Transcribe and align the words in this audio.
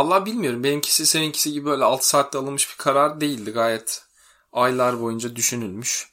Vallahi 0.00 0.24
bilmiyorum. 0.26 0.64
Benimkisi 0.64 1.06
seninkisi 1.06 1.52
gibi 1.52 1.66
böyle 1.66 1.84
6 1.84 2.08
saatte 2.08 2.38
alınmış 2.38 2.70
bir 2.70 2.76
karar 2.76 3.20
değildi. 3.20 3.50
Gayet 3.50 4.02
aylar 4.52 5.00
boyunca 5.00 5.36
düşünülmüş. 5.36 6.08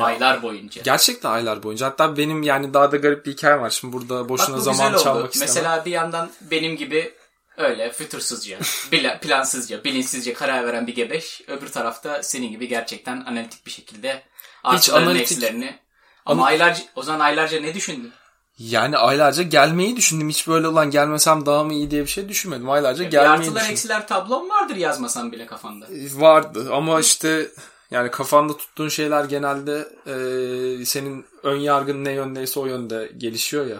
Aylar 0.00 0.42
boyunca. 0.42 0.82
Gerçekten 0.82 1.30
aylar 1.30 1.62
boyunca. 1.62 1.86
Hatta 1.86 2.16
benim 2.16 2.42
yani 2.42 2.74
daha 2.74 2.92
da 2.92 2.96
garip 2.96 3.26
bir 3.26 3.32
hikayem 3.32 3.60
var. 3.60 3.70
Şimdi 3.70 3.92
burada 3.92 4.28
boşuna 4.28 4.56
Bak 4.56 4.62
zaman 4.62 4.94
oldu. 4.94 5.02
çalmak 5.02 5.34
istemem. 5.34 5.48
Mesela 5.54 5.84
bir 5.84 5.90
yandan 5.90 6.30
benim 6.40 6.76
gibi 6.76 7.14
öyle 7.56 7.92
fütursuzca, 7.92 8.58
plansızca, 9.22 9.84
bilinçsizce 9.84 10.32
karar 10.32 10.66
veren 10.66 10.86
bir 10.86 10.94
gebeş. 10.94 11.42
Öbür 11.46 11.68
tarafta 11.68 12.22
senin 12.22 12.50
gibi 12.50 12.68
gerçekten 12.68 13.24
analitik 13.26 13.66
bir 13.66 13.70
şekilde 13.70 14.22
artılarını 14.64 15.10
analitik- 15.10 15.20
eksilerini. 15.20 15.78
Ama 16.26 16.46
aylarca, 16.46 16.82
o 16.96 17.02
zaman 17.02 17.20
aylarca 17.20 17.60
ne 17.60 17.74
düşündün? 17.74 18.12
Yani 18.60 18.96
aylarca 18.96 19.42
gelmeyi 19.42 19.96
düşündüm. 19.96 20.28
Hiç 20.28 20.48
böyle 20.48 20.68
olan 20.68 20.90
gelmesem 20.90 21.46
daha 21.46 21.64
mı 21.64 21.74
iyi 21.74 21.90
diye 21.90 22.02
bir 22.02 22.06
şey 22.06 22.28
düşünmedim. 22.28 22.70
Aylarca 22.70 23.04
Bir 23.04 23.10
gelmeyi 23.10 23.30
artılar 23.30 23.54
düşündüm. 23.54 23.72
eksiler 23.72 24.08
tablon 24.08 24.48
vardır 24.48 24.76
yazmasan 24.76 25.32
bile 25.32 25.46
kafanda. 25.46 25.86
Vardı 26.14 26.68
ama 26.72 27.00
işte 27.00 27.48
yani 27.90 28.10
kafanda 28.10 28.56
tuttuğun 28.56 28.88
şeyler 28.88 29.24
genelde 29.24 29.88
e, 30.06 30.84
senin 30.84 31.26
ön 31.42 31.56
yargın 31.56 32.04
ne 32.04 32.12
yöndeyse 32.12 32.60
o 32.60 32.66
yönde 32.66 33.12
gelişiyor 33.16 33.66
ya. 33.66 33.78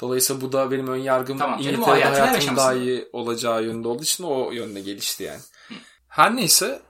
Dolayısıyla 0.00 0.42
bu 0.42 0.52
da 0.52 0.70
benim 0.70 0.88
ön 0.88 0.96
yargım 0.96 1.38
Tamam 1.38 1.60
İngiltere'de 1.60 2.04
hayatım 2.04 2.56
daha 2.56 2.74
iyi 2.74 3.08
olacağı 3.12 3.64
yönde 3.64 3.88
olduğu 3.88 4.02
için 4.02 4.24
o 4.24 4.52
yönde 4.52 4.80
gelişti 4.80 5.22
yani. 5.22 5.40
Her 6.08 6.36
neyse 6.36 6.82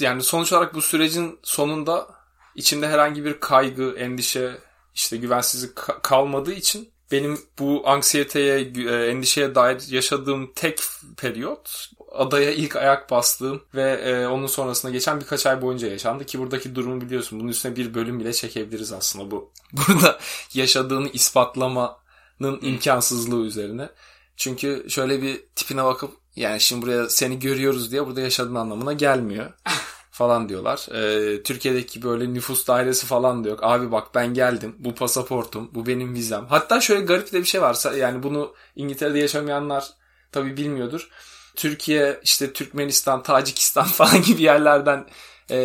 yani 0.00 0.22
sonuç 0.22 0.52
olarak 0.52 0.74
bu 0.74 0.82
sürecin 0.82 1.38
sonunda 1.42 2.06
içimde 2.54 2.88
herhangi 2.88 3.24
bir 3.24 3.40
kaygı, 3.40 3.94
endişe, 3.98 4.58
işte 4.96 5.16
güvensizlik 5.16 5.76
ka- 5.76 6.02
kalmadığı 6.02 6.52
için 6.52 6.92
benim 7.12 7.40
bu 7.58 7.82
anksiyeteye, 7.88 8.60
e, 8.60 9.06
endişeye 9.10 9.54
dair 9.54 9.82
yaşadığım 9.88 10.52
tek 10.54 10.80
periyot 11.16 11.90
adaya 12.12 12.50
ilk 12.50 12.76
ayak 12.76 13.10
bastığım 13.10 13.62
ve 13.74 13.92
e, 13.92 14.26
onun 14.26 14.46
sonrasında 14.46 14.92
geçen 14.92 15.20
birkaç 15.20 15.46
ay 15.46 15.62
boyunca 15.62 15.88
yaşandı 15.88 16.26
ki 16.26 16.38
buradaki 16.38 16.74
durumu 16.74 17.00
biliyorsun. 17.00 17.40
Bunun 17.40 17.48
üstüne 17.48 17.76
bir 17.76 17.94
bölüm 17.94 18.20
bile 18.20 18.32
çekebiliriz 18.32 18.92
aslında 18.92 19.30
bu. 19.30 19.52
Burada 19.72 20.18
yaşadığını 20.54 21.08
ispatlamanın 21.08 22.60
imkansızlığı 22.62 23.46
üzerine. 23.46 23.88
Çünkü 24.36 24.86
şöyle 24.88 25.22
bir 25.22 25.40
tipine 25.56 25.84
bakıp 25.84 26.10
yani 26.36 26.60
şimdi 26.60 26.82
buraya 26.82 27.08
seni 27.08 27.38
görüyoruz 27.38 27.92
diye 27.92 28.06
burada 28.06 28.20
yaşadığın 28.20 28.54
anlamına 28.54 28.92
gelmiyor 28.92 29.52
falan 30.16 30.48
diyorlar. 30.48 30.86
Ee, 30.92 31.42
Türkiye'deki 31.42 32.02
böyle 32.02 32.34
nüfus 32.34 32.66
dairesi 32.66 33.06
falan 33.06 33.44
da 33.44 33.48
yok. 33.48 33.58
Abi 33.62 33.92
bak 33.92 34.14
ben 34.14 34.34
geldim. 34.34 34.76
Bu 34.78 34.94
pasaportum. 34.94 35.70
Bu 35.74 35.86
benim 35.86 36.14
vizem. 36.14 36.46
Hatta 36.48 36.80
şöyle 36.80 37.04
garip 37.04 37.32
de 37.32 37.40
bir 37.40 37.44
şey 37.44 37.62
var. 37.62 37.96
Yani 37.96 38.22
bunu 38.22 38.54
İngiltere'de 38.76 39.18
yaşamayanlar 39.18 39.88
tabii 40.32 40.56
bilmiyordur. 40.56 41.08
Türkiye, 41.56 42.20
işte 42.22 42.52
Türkmenistan, 42.52 43.22
Tacikistan 43.22 43.84
falan 43.98 44.22
gibi 44.22 44.42
yerlerden 44.42 45.06
e, 45.50 45.56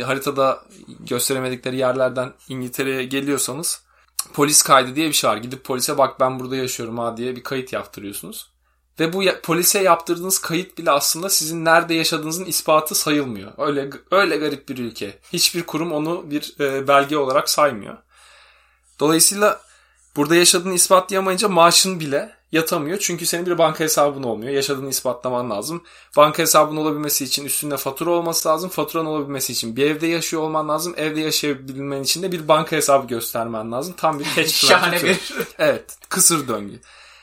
haritada 0.00 0.62
gösteremedikleri 1.00 1.76
yerlerden 1.76 2.32
İngiltere'ye 2.48 3.04
geliyorsanız 3.04 3.82
polis 4.34 4.62
kaydı 4.62 4.96
diye 4.96 5.08
bir 5.08 5.12
şey 5.12 5.30
var. 5.30 5.36
Gidip 5.36 5.64
polise 5.64 5.98
bak 5.98 6.20
ben 6.20 6.40
burada 6.40 6.56
yaşıyorum 6.56 6.98
ha 6.98 7.16
diye 7.16 7.36
bir 7.36 7.42
kayıt 7.42 7.72
yaptırıyorsunuz. 7.72 8.51
Ve 9.00 9.12
bu 9.12 9.22
ya- 9.22 9.40
polise 9.40 9.78
yaptırdığınız 9.82 10.38
kayıt 10.38 10.78
bile 10.78 10.90
aslında 10.90 11.30
sizin 11.30 11.64
nerede 11.64 11.94
yaşadığınızın 11.94 12.44
ispatı 12.44 12.94
sayılmıyor. 12.94 13.52
Öyle 13.58 13.90
öyle 14.10 14.36
garip 14.36 14.68
bir 14.68 14.78
ülke. 14.78 15.18
Hiçbir 15.32 15.62
kurum 15.62 15.92
onu 15.92 16.30
bir 16.30 16.54
e, 16.60 16.88
belge 16.88 17.16
olarak 17.16 17.50
saymıyor. 17.50 17.96
Dolayısıyla 19.00 19.60
burada 20.16 20.36
yaşadığını 20.36 20.74
ispatlayamayınca 20.74 21.48
maaşın 21.48 22.00
bile 22.00 22.36
yatamıyor. 22.52 22.98
Çünkü 23.00 23.26
senin 23.26 23.46
bir 23.46 23.58
banka 23.58 23.84
hesabın 23.84 24.22
olmuyor. 24.22 24.52
Yaşadığını 24.52 24.88
ispatlaman 24.88 25.50
lazım. 25.50 25.82
Banka 26.16 26.42
hesabın 26.42 26.76
olabilmesi 26.76 27.24
için 27.24 27.44
üstünde 27.44 27.76
fatura 27.76 28.10
olması 28.10 28.48
lazım. 28.48 28.70
Faturan 28.70 29.06
olabilmesi 29.06 29.52
için 29.52 29.76
bir 29.76 29.86
evde 29.86 30.06
yaşıyor 30.06 30.42
olman 30.42 30.68
lazım. 30.68 30.94
Evde 30.96 31.20
yaşayabilmen 31.20 32.02
için 32.02 32.22
de 32.22 32.32
bir 32.32 32.48
banka 32.48 32.76
hesabı 32.76 33.06
göstermen 33.06 33.72
lazım. 33.72 33.94
Tam 33.96 34.18
bir 34.18 34.24
catch 34.36 34.52
Şahane 34.52 34.96
22. 34.96 35.34
bir 35.38 35.46
Evet. 35.58 35.96
Kısır 36.08 36.48
döngü. 36.48 36.80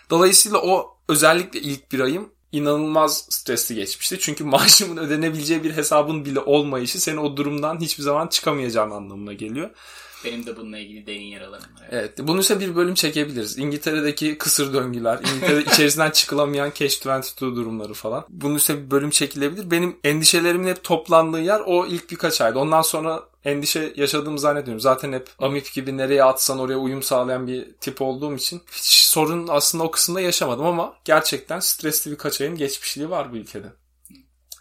Dolayısıyla 0.10 0.58
o 0.58 0.98
özellikle 1.10 1.60
ilk 1.60 1.92
bir 1.92 2.00
ayım 2.00 2.30
inanılmaz 2.52 3.28
stresli 3.30 3.76
geçmişti. 3.76 4.18
Çünkü 4.20 4.44
maaşımın 4.56 4.98
ödenebileceği 4.98 5.64
bir 5.64 5.72
hesabın 5.78 6.26
bile 6.26 6.40
olmayışı 6.40 7.02
seni 7.02 7.20
o 7.20 7.38
durumdan 7.38 7.80
hiçbir 7.80 8.04
zaman 8.04 8.28
çıkamayacağın 8.28 8.92
anlamına 8.92 9.34
geliyor. 9.34 9.70
benim 10.26 10.46
de 10.46 10.58
bununla 10.58 10.78
ilgili 10.78 11.08
derin 11.08 11.22
yaralarım 11.22 11.76
var. 11.76 11.88
Evet. 11.92 12.14
Bunun 12.20 12.42
ise 12.42 12.60
bir 12.60 12.76
bölüm 12.76 12.94
çekebiliriz. 12.94 13.58
İngiltere'deki 13.58 14.38
kısır 14.38 14.74
döngüler, 14.74 15.20
İngiltere 15.20 15.62
içerisinden 15.74 16.12
çıkılamayan 16.12 16.70
Catch-22 16.70 17.56
durumları 17.56 17.94
falan. 17.94 18.26
Bunun 18.30 18.56
ise 18.56 18.78
bir 18.78 18.92
bölüm 18.92 19.10
çekilebilir. 19.10 19.72
Benim 19.72 19.98
endişelerimin 20.04 20.68
hep 20.68 20.84
toplandığı 20.84 21.42
yer 21.42 21.62
o 21.66 21.86
ilk 21.86 22.12
birkaç 22.12 22.42
aydı. 22.42 22.60
Ondan 22.60 22.82
sonra 22.82 23.29
endişe 23.46 23.94
yaşadığımı 23.96 24.40
zannediyorum. 24.40 24.80
Zaten 24.80 25.14
hep 25.14 25.30
Amip 25.40 25.74
gibi 25.74 25.98
nereye 25.98 26.24
atsan 26.24 26.60
oraya 26.60 26.78
uyum 26.78 27.04
sağlayan 27.04 27.48
bir 27.48 27.74
tip 27.74 28.02
olduğum 28.02 28.36
için 28.36 28.62
hiç 28.72 28.86
sorun 28.86 29.48
aslında 29.48 29.84
o 29.84 29.92
kısımda 29.92 30.22
yaşamadım 30.22 30.66
ama 30.66 30.94
gerçekten 31.06 31.60
stresli 31.60 32.12
birkaç 32.12 32.42
ayın 32.42 32.56
geçmişliği 32.56 33.10
var 33.10 33.32
bu 33.32 33.38
ülkede. 33.38 33.68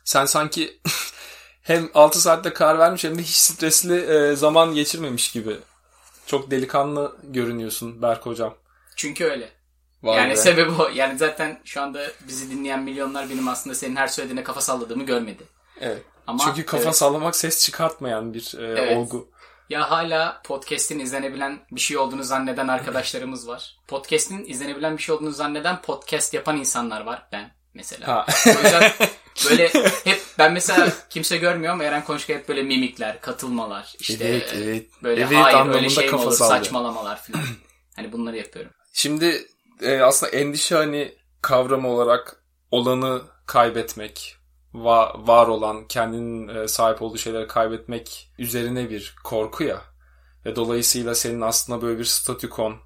Sen 0.05 0.27
sanki 0.27 0.81
hem 1.63 1.91
6 1.95 2.21
saatte 2.21 2.53
karar 2.53 2.79
vermiş 2.79 3.05
hem 3.05 3.19
de 3.19 3.23
hiç 3.23 3.37
stresli 3.37 3.95
e, 3.95 4.37
zaman 4.37 4.75
geçirmemiş 4.75 5.33
gibi. 5.33 5.57
Çok 6.27 6.51
delikanlı 6.51 7.17
görünüyorsun 7.23 8.03
Berk 8.03 8.27
hocam. 8.27 8.55
Çünkü 8.97 9.25
öyle. 9.25 9.49
Vay 10.03 10.17
yani 10.17 10.31
be. 10.31 10.37
sebebi 10.37 10.71
o. 10.71 10.89
Yani 10.95 11.19
zaten 11.19 11.61
şu 11.65 11.83
anda 11.83 12.07
bizi 12.29 12.51
dinleyen 12.51 12.83
milyonlar 12.83 13.31
benim 13.31 13.49
aslında 13.49 13.75
senin 13.75 13.97
her 13.97 14.09
söylediğine 14.09 14.45
kafa 14.45 14.61
salladığımı 14.61 15.07
görmedi. 15.07 15.43
Evet. 15.81 16.03
Ama 16.29 16.45
Çünkü 16.45 16.67
kafa 16.67 16.83
evet. 16.85 16.97
sallamak 16.97 17.37
ses 17.37 17.65
çıkartmayan 17.65 18.35
bir 18.35 18.55
e, 18.59 18.67
Evet. 18.67 18.97
olgu. 18.97 19.31
Ya 19.71 19.91
hala 19.91 20.43
podcast'in 20.45 20.99
izlenebilen 20.99 21.61
bir 21.73 21.81
şey 21.81 21.99
olduğunu 21.99 22.25
zanneden 22.25 22.69
arkadaşlarımız 22.69 23.49
var. 23.49 23.77
Podcast'in 23.89 24.45
izlenebilen 24.45 24.97
bir 24.97 25.03
şey 25.03 25.15
olduğunu 25.15 25.31
zanneden 25.33 25.83
podcast 25.83 26.35
yapan 26.35 26.57
insanlar 26.57 27.01
var. 27.01 27.29
Ben 27.33 27.51
mesela. 27.75 28.09
Ha. 28.09 28.27
O 28.47 28.63
yüzden 28.63 28.93
böyle 29.51 29.69
hep 30.05 30.21
ben 30.39 30.53
mesela 30.53 30.93
kimse 31.11 31.37
görmüyor 31.37 31.73
ama 31.73 31.85
Eren 31.85 32.05
Konuşka 32.05 32.33
hep 32.35 32.49
böyle 32.49 32.63
mimikler, 32.63 33.21
katılmalar, 33.21 33.95
işte 34.01 34.25
Evet, 34.25 34.53
evet. 34.57 34.87
böyle 35.03 35.21
Evet 35.21 35.37
hayır 35.37 35.75
öyle 35.75 35.89
şey 35.89 36.11
mi 36.11 36.17
olur, 36.17 36.33
sallıyor. 36.33 36.59
saçmalamalar 36.59 37.23
falan. 37.23 37.45
hani 37.97 38.13
bunları 38.13 38.37
yapıyorum. 38.37 38.73
Şimdi 38.93 39.47
e, 39.83 40.01
aslında 40.01 40.33
endişe 40.33 40.75
hani 40.75 41.15
kavram 41.43 41.85
olarak 41.85 42.43
olanı 42.71 43.23
kaybetmek, 43.47 44.37
va- 44.75 45.29
var 45.29 45.49
olan, 45.49 45.89
kendinin 45.89 46.49
e, 46.49 46.69
sahip 46.69 47.03
olduğu 47.03 47.19
şeyleri 47.19 47.47
kaybetmek 47.47 48.31
üzerine 48.39 48.91
bir 48.91 49.15
korku 49.25 49.65
ya. 49.65 49.83
Ve 50.47 50.57
dolayısıyla 50.57 51.15
senin 51.15 51.41
aslında 51.41 51.83
böyle 51.83 51.99
bir 51.99 52.05
statükon, 52.05 52.77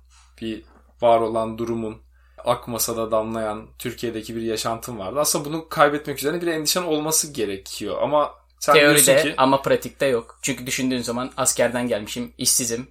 bir 0.40 0.64
var 1.00 1.20
olan 1.20 1.58
durumun 1.58 2.02
akmasa 2.44 2.96
da 2.96 3.10
damlayan 3.10 3.66
Türkiye'deki 3.78 4.36
bir 4.36 4.42
yaşantın 4.42 4.98
vardı. 4.98 5.20
Aslında 5.20 5.44
bunu 5.44 5.68
kaybetmek 5.68 6.18
üzerine 6.18 6.42
bir 6.42 6.46
endişen 6.46 6.82
olması 6.82 7.32
gerekiyor. 7.32 8.02
Ama 8.02 8.34
sen 8.58 8.74
Teoride 8.74 9.22
ki 9.22 9.34
ama 9.36 9.62
pratikte 9.62 10.06
yok. 10.06 10.38
Çünkü 10.42 10.66
düşündüğün 10.66 11.02
zaman 11.02 11.30
askerden 11.36 11.88
gelmişim, 11.88 12.32
işsizim, 12.38 12.88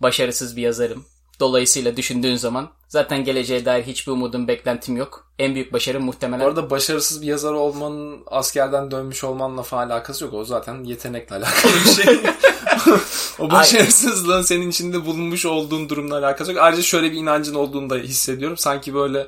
başarısız 0.00 0.56
bir 0.56 0.62
yazarım. 0.62 1.04
Dolayısıyla 1.40 1.96
düşündüğün 1.96 2.36
zaman 2.36 2.70
zaten 2.88 3.24
geleceğe 3.24 3.64
dair 3.64 3.84
hiçbir 3.84 4.12
umudum, 4.12 4.48
beklentim 4.48 4.96
yok. 4.96 5.26
En 5.38 5.54
büyük 5.54 5.72
başarım 5.72 6.04
muhtemelen 6.04 6.44
Bu 6.44 6.48
arada 6.48 6.70
başarısız 6.70 7.22
bir 7.22 7.26
yazar 7.26 7.52
olmanın 7.52 8.22
askerden 8.26 8.90
dönmüş 8.90 9.24
olmanla 9.24 9.62
falan 9.62 9.90
alakası 9.90 10.24
yok. 10.24 10.34
O 10.34 10.44
zaten 10.44 10.84
yetenekle 10.84 11.36
alakalı 11.36 11.72
bir 11.72 12.02
şey. 12.02 12.20
o 13.38 13.50
başarısızlığın 13.50 14.42
senin 14.42 14.70
içinde 14.70 15.06
bulunmuş 15.06 15.46
olduğun 15.46 15.88
durumla 15.88 16.18
alakası 16.18 16.52
yok. 16.52 16.62
Ayrıca 16.62 16.82
şöyle 16.82 17.12
bir 17.12 17.16
inancın 17.16 17.54
olduğunu 17.54 17.90
da 17.90 17.96
hissediyorum. 17.96 18.56
Sanki 18.56 18.94
böyle 18.94 19.26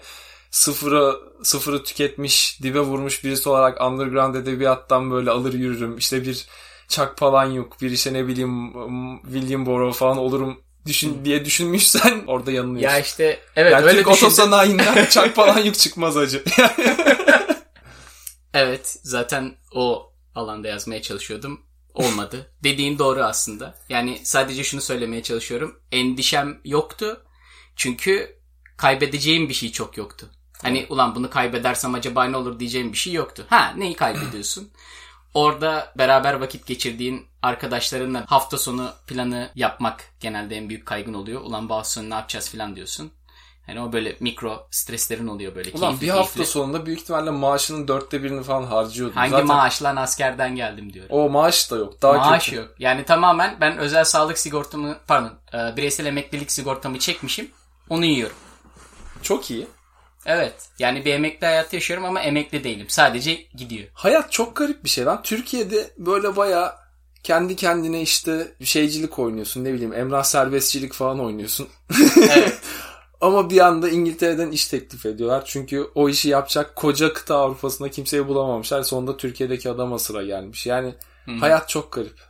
sıfırı 0.51 1.17
sıfırı 1.43 1.85
tüketmiş, 1.85 2.63
dibe 2.63 2.81
vurmuş 2.81 3.25
birisi 3.25 3.49
olarak 3.49 3.81
underground 3.85 4.35
edebiyattan 4.35 5.11
böyle 5.11 5.31
alır 5.31 5.53
yürürüm. 5.53 5.99
İşte 5.99 6.23
bir 6.23 6.47
Chuck 6.89 7.17
Palahniuk, 7.17 7.81
bir 7.81 7.91
işte 7.91 8.13
ne 8.13 8.27
bileyim 8.27 8.73
William 9.23 9.67
Burroughs 9.67 9.99
falan 9.99 10.19
olurum 10.19 10.66
düşün 10.87 11.25
diye 11.25 11.45
düşünmüşsen 11.45 12.25
orada 12.27 12.53
yanılıyorsun. 12.53 12.97
Ya 12.97 13.03
işte 13.03 13.41
evet 13.57 13.73
yani 13.73 13.85
öyle 13.85 13.97
Türk 14.03 14.07
düşündüm. 14.13 14.27
otosanayinden 14.27 15.07
Chuck 15.11 15.37
Palahniuk 15.37 15.75
çıkmaz 15.79 16.17
acı. 16.17 16.45
Evet 18.55 18.97
zaten 19.03 19.55
o 19.73 20.13
alanda 20.35 20.69
yazmaya 20.69 21.03
çalışıyordum. 21.03 21.61
Olmadı. 21.95 22.51
Dediğin 22.65 22.99
doğru 22.99 23.23
aslında. 23.23 23.75
Yani 23.89 24.21
sadece 24.25 24.65
şunu 24.65 24.81
söylemeye 24.81 25.23
çalışıyorum. 25.23 25.81
Endişem 25.93 26.61
yoktu. 26.65 27.25
Çünkü 27.77 28.39
kaybedeceğim 28.77 29.49
bir 29.49 29.55
şey 29.55 29.73
çok 29.73 29.97
yoktu. 29.97 30.31
Hani 30.63 30.87
ulan 30.89 31.15
bunu 31.15 31.31
kaybedersem 31.31 31.95
acaba 31.95 32.25
ne 32.25 32.37
olur 32.37 32.61
diyeceğim 32.61 32.93
bir 32.93 32.99
şey 32.99 33.13
yoktu. 33.13 33.47
Ha 33.51 33.75
neyi 33.77 33.95
kaybediyorsun? 33.95 34.71
Orada 35.37 35.93
beraber 35.99 36.35
vakit 36.35 36.67
geçirdiğin 36.67 37.27
arkadaşlarınla 37.43 38.25
hafta 38.29 38.59
sonu 38.59 38.91
planı 39.07 39.51
yapmak 39.55 40.05
genelde 40.21 40.57
en 40.57 40.69
büyük 40.69 40.87
kaygın 40.87 41.15
oluyor. 41.15 41.41
Ulan 41.41 41.69
bu 41.69 41.75
hafta 41.75 41.91
sonu 41.91 42.11
ne 42.11 42.15
yapacağız 42.15 42.51
falan 42.53 42.77
diyorsun. 42.77 43.11
Hani 43.67 43.81
o 43.81 43.93
böyle 43.93 44.17
mikro 44.21 44.67
streslerin 44.71 45.27
oluyor 45.27 45.55
böyle 45.55 45.71
Ulan 45.71 45.81
keyifli 45.89 46.07
bir 46.07 46.11
hafta 46.11 46.35
keyifli. 46.35 46.53
sonunda 46.53 46.87
büyük 46.87 47.01
ihtimalle 47.01 47.31
maaşının 47.31 47.89
dörtte 47.89 48.23
birini 48.23 48.43
falan 48.43 48.63
harcıyordun. 48.67 49.15
Hangi 49.15 49.31
Zaten 49.31 49.47
maaş 49.47 49.83
lan 49.83 49.97
askerden 49.97 50.57
geldim 50.57 50.93
diyorum. 50.93 51.17
o 51.17 51.29
maaş 51.31 51.71
da 51.71 51.77
yok. 51.77 52.03
Daha 52.03 52.13
Maaş 52.13 52.45
kötü. 52.45 52.57
yok. 52.57 52.69
Yani 52.79 53.05
tamamen 53.05 53.57
ben 53.61 53.79
özel 53.79 54.05
sağlık 54.05 54.39
sigortamı 54.39 54.97
pardon 55.07 55.33
e, 55.55 55.77
bireysel 55.77 56.07
emeklilik 56.07 56.53
sigortamı 56.53 56.99
çekmişim. 56.99 57.51
Onu 57.89 58.05
yiyorum. 58.05 58.37
Çok 59.23 59.51
iyi. 59.51 59.67
Evet. 60.27 60.55
Yani 60.79 61.05
bir 61.05 61.15
emekli 61.15 61.47
hayatı 61.47 61.77
yaşıyorum 61.77 62.05
ama 62.05 62.21
emekli 62.21 62.65
değilim. 62.65 62.87
Sadece 62.89 63.39
gidiyor. 63.55 63.89
Hayat 63.93 64.33
çok 64.33 64.57
garip 64.57 64.85
bir 64.85 64.89
şey 64.89 65.05
lan. 65.05 65.23
Türkiye'de 65.23 65.91
böyle 65.99 66.37
baya 66.37 66.77
kendi 67.23 67.57
kendine 67.57 68.03
işte 68.03 68.53
şeycilik 68.65 69.19
oynuyorsun 69.19 69.65
ne 69.65 69.73
bileyim 69.73 69.93
emrah 69.93 70.25
serbestçilik 70.25 70.93
falan 70.93 71.21
oynuyorsun. 71.21 71.69
Evet. 72.17 72.59
Ama 73.21 73.51
bir 73.51 73.61
anda 73.61 73.89
İngiltere'den 73.89 74.51
iş 74.51 74.67
teklif 74.67 75.07
ediyorlar. 75.07 75.43
Çünkü 75.47 75.91
o 75.95 76.09
işi 76.09 76.29
yapacak 76.29 76.77
koca 76.77 77.13
kıta 77.13 77.37
Avrupa'sında 77.37 77.91
kimseyi 77.91 78.29
bulamamışlar. 78.29 78.83
Sonunda 78.83 79.17
Türkiye'deki 79.17 79.71
adama 79.71 79.99
sıra 79.99 80.23
gelmiş. 80.23 80.67
Yani 80.67 80.95
hayat 81.41 81.69
çok 81.69 81.93
garip. 81.93 82.21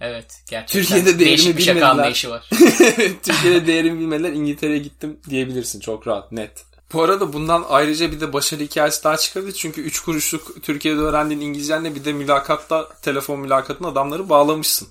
Evet. 0.00 0.40
Gerçekten. 0.50 0.82
Türkiye'de 0.82 1.36
şaka 1.36 1.58
bilmediler. 1.58 2.30
var. 2.30 2.48
Türkiye'de 3.22 3.66
değerimi 3.66 4.00
bilmeler 4.00 4.32
İngiltere'ye 4.32 4.78
gittim 4.78 5.20
diyebilirsin 5.30 5.80
çok 5.80 6.06
rahat 6.06 6.32
net. 6.32 6.64
Bu 6.92 7.02
arada 7.02 7.32
bundan 7.32 7.64
ayrıca 7.68 8.12
bir 8.12 8.20
de 8.20 8.32
başarı 8.32 8.62
hikayesi 8.62 9.04
daha 9.04 9.16
çıkardı. 9.16 9.52
Çünkü 9.52 9.80
3 9.80 10.00
kuruşluk 10.00 10.62
Türkiye'de 10.62 11.00
öğrendiğin 11.00 11.40
İngilizcenle 11.40 11.94
bir 11.94 12.04
de 12.04 12.12
mülakatta 12.12 12.88
telefon 13.02 13.40
mülakatına 13.40 13.88
adamları 13.88 14.28
bağlamışsın. 14.28 14.88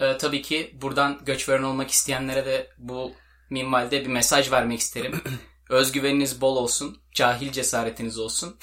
Ee, 0.00 0.16
tabii 0.18 0.42
ki 0.42 0.74
buradan 0.82 1.18
göç 1.26 1.48
veren 1.48 1.62
olmak 1.62 1.90
isteyenlere 1.90 2.46
de 2.46 2.70
bu 2.78 3.12
minvalde 3.50 4.00
bir 4.00 4.10
mesaj 4.10 4.52
vermek 4.52 4.80
isterim. 4.80 5.20
Özgüveniniz 5.68 6.40
bol 6.40 6.56
olsun. 6.56 6.98
Cahil 7.12 7.52
cesaretiniz 7.52 8.18
olsun. 8.18 8.56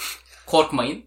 Korkmayın. 0.45 1.05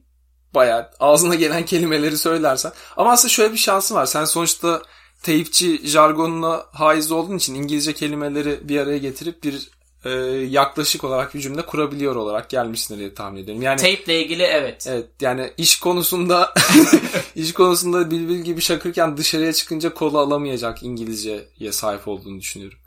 Bayağı 0.54 0.90
ağzına 1.00 1.34
gelen 1.34 1.64
kelimeleri 1.64 2.19
söylersen. 2.19 2.72
Ama 2.96 3.12
aslında 3.12 3.32
şöyle 3.32 3.52
bir 3.52 3.58
şansın 3.58 3.94
var. 3.94 4.06
Sen 4.06 4.25
sonuçta 4.25 4.82
teyipçi 5.22 5.88
jargonuna 5.88 6.66
haiz 6.72 7.12
olduğun 7.12 7.36
için 7.36 7.54
İngilizce 7.54 7.94
kelimeleri 7.94 8.69
bir 8.69 8.80
araya 8.80 8.98
getirip 8.98 9.44
bir 9.44 9.70
e, 10.05 10.11
yaklaşık 10.49 11.05
olarak 11.05 11.35
bir 11.35 11.41
cümle 11.41 11.62
kurabiliyor 11.62 12.17
olarak 12.17 12.50
gelmişsin 12.50 12.99
diye 12.99 13.15
tahmin 13.15 13.43
ediyorum. 13.43 13.62
Yani 13.62 13.77
Tape 13.77 14.05
ile 14.05 14.23
ilgili 14.23 14.43
evet. 14.43 14.87
Evet 14.91 15.06
yani 15.21 15.53
iş 15.56 15.81
konusunda 15.81 16.55
iş 17.35 17.53
konusunda 17.53 18.11
bilbil 18.11 18.39
gibi 18.39 18.61
şakırken 18.61 19.17
dışarıya 19.17 19.53
çıkınca 19.53 19.95
kola 19.95 20.19
alamayacak 20.19 20.83
İngilizceye 20.83 21.73
sahip 21.73 22.09
olduğunu 22.09 22.41
düşünüyorum. 22.41 22.79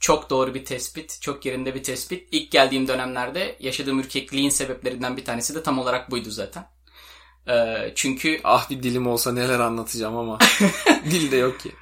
Çok 0.00 0.30
doğru 0.30 0.54
bir 0.54 0.64
tespit. 0.64 1.18
Çok 1.20 1.46
yerinde 1.46 1.74
bir 1.74 1.82
tespit. 1.82 2.28
İlk 2.32 2.50
geldiğim 2.50 2.88
dönemlerde 2.88 3.56
yaşadığım 3.60 4.00
ürkekliğin 4.00 4.50
sebeplerinden 4.50 5.16
bir 5.16 5.24
tanesi 5.24 5.54
de 5.54 5.62
tam 5.62 5.78
olarak 5.78 6.10
buydu 6.10 6.30
zaten. 6.30 6.66
Ee, 7.48 7.92
çünkü 7.94 8.40
Ah 8.44 8.70
bir 8.70 8.82
dilim 8.82 9.06
olsa 9.06 9.32
neler 9.32 9.60
anlatacağım 9.60 10.16
ama 10.16 10.38
dil 11.10 11.30
de 11.30 11.36
yok 11.36 11.60
ki. 11.60 11.72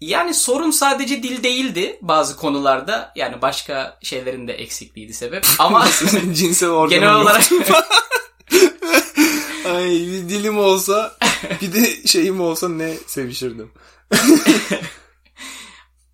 Yani 0.00 0.34
sorun 0.34 0.70
sadece 0.70 1.22
dil 1.22 1.42
değildi 1.42 1.98
bazı 2.02 2.36
konularda. 2.36 3.12
Yani 3.16 3.42
başka 3.42 3.98
şeylerin 4.02 4.48
de 4.48 4.52
eksikliğiydi 4.52 5.14
sebep. 5.14 5.46
Ama 5.58 5.88
Cinsel 6.32 6.68
organım 6.68 7.00
genel 7.00 7.14
olarak 7.14 7.42
Ay 9.74 9.90
bir 9.90 10.28
dilim 10.28 10.58
olsa 10.58 11.16
bir 11.62 11.72
de 11.72 12.06
şeyim 12.06 12.40
olsa 12.40 12.68
ne 12.68 12.94
sevişirdim. 13.06 13.72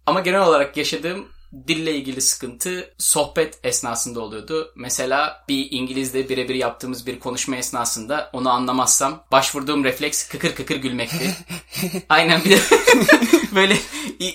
Ama 0.07 0.21
genel 0.21 0.41
olarak 0.41 0.77
yaşadığım 0.77 1.29
dille 1.69 1.97
ilgili 1.97 2.21
sıkıntı 2.21 2.95
sohbet 2.99 3.59
esnasında 3.65 4.21
oluyordu. 4.21 4.73
Mesela 4.77 5.45
bir 5.49 5.69
İngilizle 5.71 6.29
birebir 6.29 6.55
yaptığımız 6.55 7.07
bir 7.07 7.21
konuşma 7.21 7.57
esnasında 7.57 8.31
onu 8.33 8.51
anlamazsam 8.51 9.25
başvurduğum 9.33 9.85
refleks 9.85 10.29
kıkır 10.29 10.55
kıkır 10.55 10.77
gülmekti. 10.77 11.37
Aynen 12.09 12.45
bir 12.45 12.51
de 12.51 12.59
böyle 13.55 13.77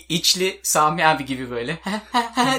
içli 0.09 0.59
Sami 0.63 1.05
abi 1.05 1.25
gibi 1.25 1.49
böyle 1.51 1.79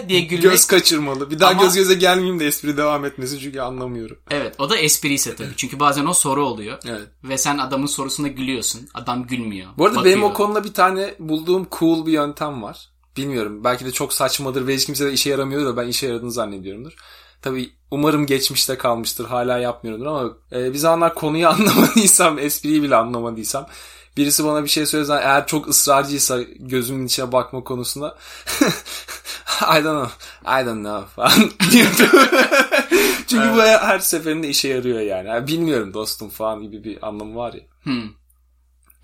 diye 0.08 0.20
gülmek. 0.20 0.43
Göz 0.43 0.66
kaçırmalı. 0.66 1.31
Bir 1.31 1.40
daha 1.40 1.50
Ama- 1.50 1.62
göz 1.62 1.75
göze 1.75 1.94
gelmeyeyim 1.94 2.40
de 2.40 2.46
espri 2.46 2.76
devam 2.76 3.05
etmesi 3.05 3.40
çünkü 3.40 3.60
anlamıyorum. 3.60 4.19
Evet 4.31 4.55
o 4.58 4.70
da 4.70 4.76
espri 4.76 5.14
ise 5.14 5.37
tabii. 5.37 5.56
Çünkü 5.56 5.81
bazen 5.81 6.06
o 6.06 6.14
soru 6.14 6.46
oluyor. 6.46 6.78
Evet. 6.87 7.08
Ve 7.25 7.38
sen 7.38 7.58
adamın 7.58 7.87
sorusuna 7.87 8.28
gülüyorsun. 8.28 8.88
Adam 8.94 9.26
gülmüyor. 9.26 9.70
Bu 9.78 9.84
arada 9.87 9.96
bakıyor. 9.96 10.14
benim 10.16 10.25
o 10.25 10.32
konuda 10.34 10.64
bir 10.64 10.75
tane 10.75 11.14
bulduğum 11.19 11.69
cool 11.78 12.06
bir 12.06 12.12
yöntem 12.12 12.62
var. 12.62 12.88
Bilmiyorum. 13.19 13.65
Belki 13.65 13.85
de 13.85 13.93
çok 13.93 14.12
saçmadır 14.12 14.67
ve 14.67 14.75
hiç 14.75 14.87
kimse 14.87 15.06
de 15.06 15.12
işe 15.12 15.31
yaramıyordur 15.31 15.67
da 15.67 15.76
ben 15.76 15.88
işe 15.88 16.06
yaradığını 16.06 16.32
zannediyorumdur. 16.32 16.97
Tabii 17.43 17.70
umarım 17.91 18.26
geçmişte 18.26 18.79
kalmıştır. 18.79 19.25
Hala 19.25 19.59
yapmıyorumdur 19.59 20.06
ama 20.06 20.37
e, 20.53 20.73
bir 20.73 20.79
zamanlar 20.79 21.15
konuyu 21.15 21.49
anlamadıysam, 21.49 22.38
espriyi 22.38 22.82
bile 22.82 22.97
anlamadıysam 22.97 23.67
birisi 24.19 24.44
bana 24.44 24.65
bir 24.65 24.69
şey 24.69 24.87
söylese 24.87 25.12
eğer 25.12 25.47
çok 25.47 25.69
ısrarcıysa 25.69 26.43
gözümün 26.59 27.06
içine 27.06 27.32
bakma 27.32 27.65
konusunda 27.65 28.17
I 29.62 29.85
don't 29.85 29.85
know, 29.85 30.11
I 30.62 30.67
don't 30.67 30.85
know 30.85 31.06
falan. 31.17 31.50
Çünkü 33.26 33.55
bu 33.55 33.62
her 33.62 33.99
seferinde 33.99 34.49
işe 34.49 34.69
yarıyor 34.69 35.00
yani. 35.00 35.29
yani. 35.29 35.47
Bilmiyorum 35.47 35.94
dostum 35.94 36.29
falan 36.29 36.62
gibi 36.62 36.85
bir 36.85 37.09
anlamı 37.09 37.37
var 37.37 37.53
ya. 37.53 37.61
Hmm. 37.82 38.09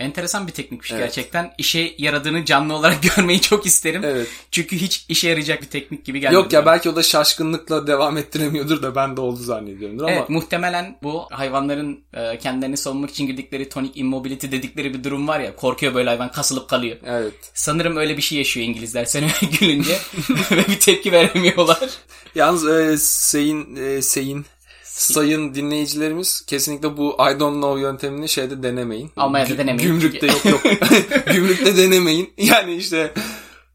Enteresan 0.00 0.46
bir 0.46 0.52
teknikmiş 0.52 0.92
Evet. 0.92 1.02
gerçekten. 1.02 1.52
İşe 1.58 1.94
yaradığını 1.98 2.44
canlı 2.44 2.74
olarak 2.74 2.98
görmeyi 3.16 3.40
çok 3.40 3.66
isterim. 3.66 4.02
Evet. 4.04 4.28
Çünkü 4.50 4.76
hiç 4.76 5.04
işe 5.08 5.28
yarayacak 5.28 5.62
bir 5.62 5.66
teknik 5.66 6.04
gibi 6.04 6.20
gelmedi. 6.20 6.34
Yok 6.34 6.52
ya 6.52 6.60
bana. 6.66 6.72
belki 6.72 6.90
o 6.90 6.96
da 6.96 7.02
şaşkınlıkla 7.02 7.86
devam 7.86 8.16
ettiremiyordur 8.16 8.82
da 8.82 8.94
ben 8.94 9.16
de 9.16 9.20
oldu 9.20 9.40
zannediyorumdur 9.40 10.02
ama 10.04 10.12
Evet 10.12 10.28
muhtemelen 10.28 10.98
bu 11.02 11.26
hayvanların 11.30 12.04
e, 12.14 12.38
kendilerini 12.38 12.76
savunmak 12.76 13.10
için 13.10 13.26
girdikleri 13.26 13.68
tonic 13.68 13.92
immobility 14.00 14.46
dedikleri 14.50 14.94
bir 14.94 15.04
durum 15.04 15.28
var 15.28 15.40
ya. 15.40 15.56
Korkuyor 15.56 15.94
böyle 15.94 16.08
hayvan 16.10 16.32
kasılıp 16.32 16.68
kalıyor. 16.68 16.96
evet. 17.06 17.34
Sanırım 17.54 17.96
öyle 17.96 18.16
bir 18.16 18.22
şey 18.22 18.38
yaşıyor 18.38 18.66
İngilizler 18.66 19.04
sen 19.04 19.22
öyle 19.24 19.56
gülünce 19.60 19.98
ve 20.50 20.66
bir 20.68 20.80
tepki 20.80 21.12
veremiyorlar. 21.12 21.90
Yalnız 22.34 22.68
e, 22.68 22.96
sayın 22.98 23.76
e, 23.76 24.02
sayın 24.02 24.46
sayın 24.96 25.54
dinleyicilerimiz 25.54 26.42
kesinlikle 26.46 26.96
bu 26.96 27.16
I 27.30 27.40
don't 27.40 27.54
know 27.56 27.80
yöntemini 27.80 28.28
şeyde 28.28 28.62
denemeyin. 28.62 29.10
Almanya'da 29.16 29.58
denemeyin. 29.58 29.90
Gümrükte 29.90 30.26
yok 30.26 30.44
yok. 30.44 30.62
Gümrükte 31.32 31.76
denemeyin. 31.76 32.32
Yani 32.36 32.74
işte 32.74 33.12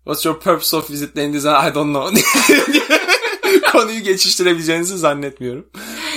what's 0.04 0.26
your 0.26 0.40
purpose 0.40 0.78
of 0.78 0.92
visiting 0.92 1.34
this 1.34 1.46
I 1.46 1.76
don't 1.76 1.96
know. 1.96 2.22
Konuyu 3.72 4.00
geçiştirebileceğinizi 4.00 4.98
zannetmiyorum. 4.98 5.66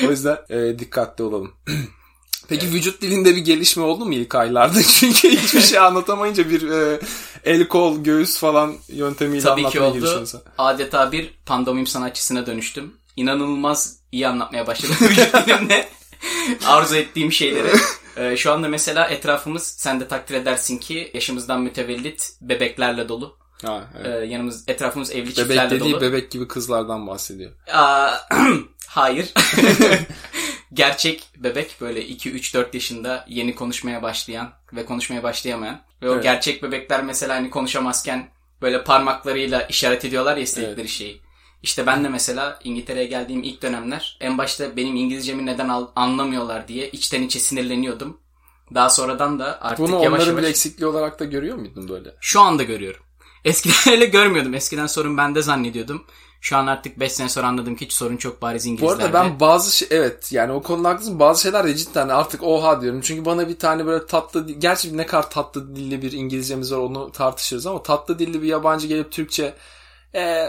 O 0.07 0.11
yüzden 0.11 0.39
e, 0.51 0.79
dikkatli 0.79 1.25
olalım. 1.25 1.53
Peki 2.49 2.73
vücut 2.73 3.03
dilinde 3.03 3.37
bir 3.37 3.41
gelişme 3.41 3.83
oldu 3.83 4.05
mu 4.05 4.15
ilk 4.15 4.35
aylarda? 4.35 4.83
Çünkü 5.01 5.29
hiçbir 5.31 5.61
şey 5.61 5.79
anlatamayınca 5.79 6.51
bir 6.51 6.71
e, 6.71 7.01
el 7.45 7.69
kol 7.69 7.99
göğüs 8.05 8.39
falan 8.39 8.75
yöntemiyle 8.89 9.43
Tabii 9.43 9.61
ki 9.61 9.67
anlatmaya 9.67 9.91
oldu. 9.91 9.99
girişiyorsun. 9.99 10.41
Adeta 10.59 11.13
bir 11.13 11.35
pandomim 11.47 11.87
sanatçısına 11.87 12.47
dönüştüm. 12.47 12.93
İnanılmaz 13.17 13.99
iyi 14.13 14.29
anlatmaya 14.29 14.67
başladım 14.67 14.97
vücut 15.01 15.35
dilimle. 15.47 15.89
Arzu 16.67 16.97
ettiğim 16.97 17.33
şeyleri. 17.33 17.69
Ee, 18.17 18.37
şu 18.37 18.53
anda 18.53 18.69
mesela 18.69 19.09
etrafımız 19.09 19.63
sen 19.63 20.01
de 20.01 20.09
takdir 20.09 20.35
edersin 20.35 20.79
ki 20.79 21.11
yaşımızdan 21.15 21.61
mütevellit 21.61 22.33
bebeklerle 22.41 23.09
dolu. 23.09 23.37
Ha, 23.65 23.91
evet. 24.01 24.23
Ee, 24.23 24.27
yanımız 24.27 24.69
etrafımız 24.69 25.11
evli 25.11 25.23
Bebek 25.23 25.35
çiftlerle 25.35 25.71
dediği 25.71 25.93
dolu. 25.93 26.01
bebek 26.01 26.31
gibi 26.31 26.49
kızlardan 26.49 27.07
bahsediyor. 27.07 27.53
Aa, 27.73 28.13
hayır. 28.89 29.33
Gerçek 30.73 31.29
bebek 31.37 31.77
böyle 31.81 32.05
2 32.07 32.31
3 32.31 32.55
4 32.55 32.75
yaşında 32.75 33.25
yeni 33.29 33.55
konuşmaya 33.55 34.03
başlayan 34.03 34.53
ve 34.73 34.85
konuşmaya 34.85 35.23
başlayamayan 35.23 35.81
ve 36.03 36.11
o 36.11 36.15
Evet. 36.15 36.23
gerçek 36.23 36.63
bebekler 36.63 37.03
mesela 37.05 37.35
hani 37.37 37.51
konuşamazken 37.51 38.29
böyle 38.63 38.85
parmaklarıyla 38.85 39.63
işaret 39.63 40.05
ediyorlar 40.05 40.37
ya 40.37 40.43
istedikleri 40.43 40.89
şeyi. 40.89 41.22
İşte 41.63 41.87
ben 41.87 42.05
de 42.05 42.09
mesela 42.09 42.59
İngiltere'ye 42.65 43.07
geldiğim 43.07 43.43
ilk 43.43 43.63
dönemler 43.63 44.17
en 44.21 44.39
başta 44.39 44.77
benim 44.77 44.97
İngilizcemi 44.97 45.47
neden 45.47 45.71
anlamıyorlar 45.97 46.69
diye 46.69 46.91
içten 46.91 47.23
içe 47.23 47.41
sinirleniyordum. 47.41 48.21
Daha 48.75 48.91
sonradan 48.91 49.39
da 49.39 49.59
artık 49.61 49.79
Bunu 49.87 50.05
yavaş 50.05 50.09
onların 50.09 50.27
yavaş 50.27 50.43
bir 50.43 50.49
eksikliği 50.49 50.87
olarak 50.91 51.21
da 51.21 51.25
görüyor 51.25 51.57
muydun 51.57 51.89
böyle? 51.89 52.15
şu 52.21 52.41
anda 52.41 52.63
görüyorum. 52.63 53.01
Eskiden 53.45 53.93
öyle 53.93 54.07
görmüyordum. 54.07 54.55
Eskiden 54.55 54.87
sorun 54.87 55.17
bende 55.17 55.43
zannediyordum. 55.43 56.05
Şu 56.41 56.57
an 56.57 56.67
artık 56.67 57.01
5 57.01 57.13
sene 57.13 57.29
sonra 57.29 57.47
anladım 57.47 57.77
ki 57.77 57.85
hiç 57.85 57.93
sorun 57.93 58.17
çok 58.17 58.43
bariz 58.43 58.65
Bu 58.67 58.69
İngilizlerde. 58.69 59.05
arada 59.05 59.13
ben 59.15 59.41
bazı 59.41 59.77
şey 59.77 59.89
evet 59.91 60.33
yani 60.33 60.53
o 60.53 60.63
konuda 60.63 60.89
haklısın 60.89 61.19
bazı 61.19 61.43
şeyler 61.43 61.65
de 61.67 61.77
cidden 61.77 62.09
artık 62.09 62.43
oha 62.43 62.81
diyorum. 62.81 63.01
Çünkü 63.01 63.25
bana 63.25 63.49
bir 63.49 63.59
tane 63.59 63.87
böyle 63.87 64.07
tatlı 64.07 64.51
gerçi 64.51 64.97
ne 64.97 65.07
kadar 65.07 65.31
tatlı 65.31 65.77
dilli 65.77 66.03
bir 66.03 66.13
İngilizcemiz 66.13 66.73
var 66.73 66.79
onu 66.79 67.13
tartışırız 67.13 67.67
ama 67.67 67.83
tatlı 67.83 68.19
dilli 68.19 68.43
bir 68.43 68.47
yabancı 68.49 68.87
gelip 68.87 69.13
Türkçe 69.13 69.55
e, 70.15 70.47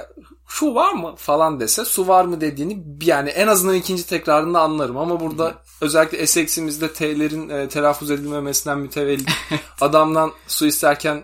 şu 0.48 0.76
var 0.76 0.94
mı 0.94 1.16
falan 1.18 1.60
dese 1.60 1.86
su 1.86 2.08
var 2.08 2.26
mı 2.26 2.42
dediğini 2.42 2.84
yani 3.02 3.30
en 3.30 3.48
azından 3.48 3.76
ikinci 3.76 4.08
tekrarında 4.08 4.62
anlarım. 4.62 4.98
Ama 4.98 5.20
burada 5.20 5.54
özellikle 5.82 6.18
Essex'imizde 6.18 6.94
T'lerin 6.94 7.50
e, 7.50 7.70
telaffuz 7.70 8.12
edilmemesinden 8.12 8.80
mütevellit 8.80 9.30
adamdan 9.82 10.32
su 10.48 10.66
isterken 10.66 11.24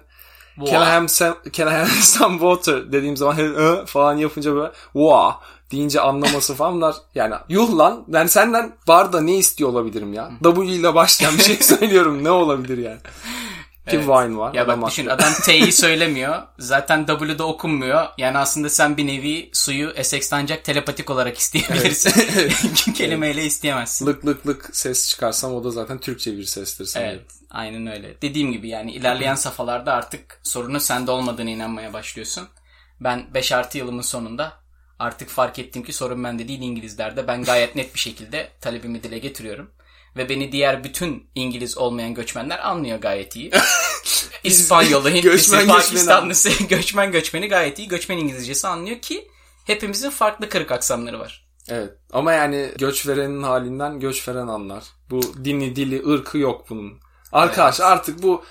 Can 0.66 0.82
I, 0.82 0.86
have 0.86 1.08
some, 1.08 1.36
can 1.54 1.68
I 1.68 1.72
have 1.72 1.88
some 2.02 2.40
water? 2.40 2.92
dediğim 2.92 3.18
zaman 3.18 3.38
"Hı" 3.38 3.84
falan 3.88 4.18
yapınca 4.18 4.56
böyle 4.56 4.72
wow 4.94 5.46
deyince 5.72 6.02
anlaması 6.02 6.56
falan 6.56 6.74
bunlar 6.76 6.96
yani 7.16 7.36
yuh 7.50 7.78
lan 7.78 8.04
ben 8.08 8.28
senden 8.28 8.72
barda 8.88 9.22
ne 9.22 9.38
istiyor 9.38 9.70
olabilirim 9.70 10.14
ya? 10.14 10.32
W 10.44 10.66
ile 10.66 10.96
başlayan 10.96 11.38
bir 11.38 11.44
şey 11.44 11.56
söylüyorum 11.62 12.24
ne 12.24 12.32
olabilir 12.32 12.78
yani? 12.78 13.00
Ki 13.90 13.96
Evet. 13.96 14.08
Vine 14.08 14.38
var. 14.38 14.54
Ya 14.54 14.68
bak 14.68 14.88
düşün 14.88 15.08
adam 15.08 15.34
T'yi 15.46 15.72
söylemiyor. 15.72 16.44
Zaten 16.60 17.06
W'de 17.06 17.44
okunmuyor. 17.44 18.08
Yani 18.18 18.38
aslında 18.38 18.70
sen 18.70 18.98
bir 18.98 19.08
nevi 19.08 19.50
suyu 19.54 19.90
Essex'ten 19.90 20.40
ancak 20.40 20.64
telepatik 20.64 21.10
olarak 21.10 21.38
isteyebilirsin. 21.38 22.14
Kelimeyle 22.94 23.46
isteyemezsin. 23.46 24.06
Lık 24.06 24.26
lık 24.26 24.48
lık 24.48 24.70
ses 24.74 25.10
çıkarsam 25.10 25.54
o 25.54 25.64
da 25.64 25.72
zaten 25.72 25.98
Türkçe 25.98 26.38
bir 26.38 26.44
sestir 26.44 26.86
sanırım. 26.86 27.10
Evet, 27.10 27.26
aynen 27.50 27.88
öyle. 27.88 28.22
Dediğim 28.22 28.52
gibi 28.52 28.70
yani 28.70 28.92
ilerleyen 28.92 29.36
safhalarda 29.36 29.94
artık 29.94 30.40
sorunun 30.44 30.80
sende 30.80 31.12
olmadığına 31.12 31.50
inanmaya 31.50 31.94
başlıyorsun. 31.94 32.48
Ben 33.00 33.34
5 33.34 33.52
artı 33.52 33.78
yılımın 33.78 34.02
sonunda 34.02 34.54
artık 35.00 35.30
fark 35.30 35.60
ettim 35.60 35.84
ki 35.84 35.94
sorun 35.94 36.24
bende 36.24 36.48
değil 36.48 36.62
İngilizlerde. 36.62 37.28
Ben 37.28 37.44
gayet 37.44 37.76
net 37.76 37.94
bir 37.94 38.00
şekilde 38.00 38.50
talebimi 38.62 39.04
dile 39.04 39.20
getiriyorum. 39.20 39.72
Ve 40.20 40.30
beni 40.30 40.52
diğer 40.52 40.84
bütün 40.84 41.30
İngiliz 41.36 41.78
olmayan 41.78 42.14
göçmenler 42.14 42.68
anlıyor 42.68 42.98
gayet 42.98 43.36
iyi. 43.36 43.52
İspanyolu, 44.44 45.10
Hintlisi, 45.10 45.30
göçmen 45.30 45.68
Pakistanlısı, 45.68 46.64
göçmen 46.70 47.12
göçmeni 47.12 47.48
gayet 47.48 47.80
iyi. 47.80 47.88
Göçmen 47.88 48.18
İngilizcesi 48.18 48.68
anlıyor 48.68 49.00
ki 49.00 49.28
hepimizin 49.66 50.10
farklı 50.10 50.50
kırık 50.50 50.72
aksanları 50.72 51.20
var. 51.20 51.48
Evet. 51.70 51.94
Ama 52.14 52.34
yani 52.34 52.72
göç 52.78 53.08
verenin 53.08 53.44
halinden 53.44 54.00
göç 54.00 54.28
veren 54.28 54.48
anlar. 54.48 54.84
Bu 55.10 55.22
dini, 55.46 55.76
dili, 55.76 56.10
ırkı 56.10 56.38
yok 56.38 56.70
bunun. 56.70 57.00
Arkadaş 57.32 57.82
artık 57.82 58.24
bu 58.24 58.44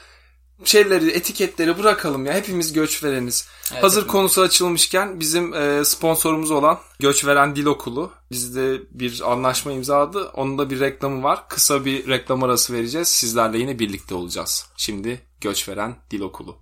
şeyleri, 0.64 1.10
etiketleri 1.10 1.78
bırakalım 1.78 2.26
ya. 2.26 2.34
Hepimiz 2.34 2.72
göç 2.72 3.04
vereniz. 3.04 3.48
Evet, 3.72 3.82
Hazır 3.82 4.00
hepimiz. 4.00 4.12
konusu 4.12 4.40
açılmışken 4.42 5.20
bizim 5.20 5.54
e, 5.54 5.84
sponsorumuz 5.84 6.50
olan 6.50 6.78
Göç 6.98 7.26
Veren 7.26 7.56
Dil 7.56 7.66
Okulu 7.66 8.12
bizde 8.30 8.80
bir 8.90 9.32
anlaşma 9.32 9.72
imzaladı. 9.72 10.28
Onun 10.28 10.58
da 10.58 10.70
bir 10.70 10.80
reklamı 10.80 11.22
var. 11.22 11.48
Kısa 11.48 11.84
bir 11.84 12.08
reklam 12.08 12.42
arası 12.42 12.72
vereceğiz. 12.72 13.08
Sizlerle 13.08 13.58
yine 13.58 13.78
birlikte 13.78 14.14
olacağız. 14.14 14.66
Şimdi 14.76 15.20
Göç 15.40 15.68
Veren 15.68 15.96
Dil 16.10 16.20
Okulu. 16.20 16.56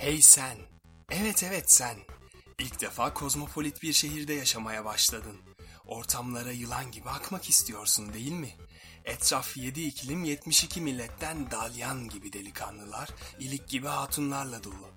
Hey 0.00 0.22
sen. 0.22 0.58
Evet 1.10 1.42
evet 1.42 1.72
sen. 1.72 1.96
İlk 2.58 2.80
defa 2.80 3.14
kozmopolit 3.14 3.82
bir 3.82 3.92
şehirde 3.92 4.34
yaşamaya 4.34 4.84
başladın. 4.84 5.40
Ortamlara 5.86 6.52
yılan 6.52 6.90
gibi 6.90 7.10
akmak 7.10 7.48
istiyorsun 7.48 8.12
değil 8.12 8.32
mi? 8.32 8.56
Etraf 9.04 9.56
7 9.56 9.80
iklim 9.80 10.24
72 10.24 10.80
milletten 10.80 11.50
dalyan 11.50 12.08
gibi 12.08 12.32
delikanlılar, 12.32 13.08
ilik 13.38 13.68
gibi 13.68 13.86
hatunlarla 13.86 14.64
dolu. 14.64 14.88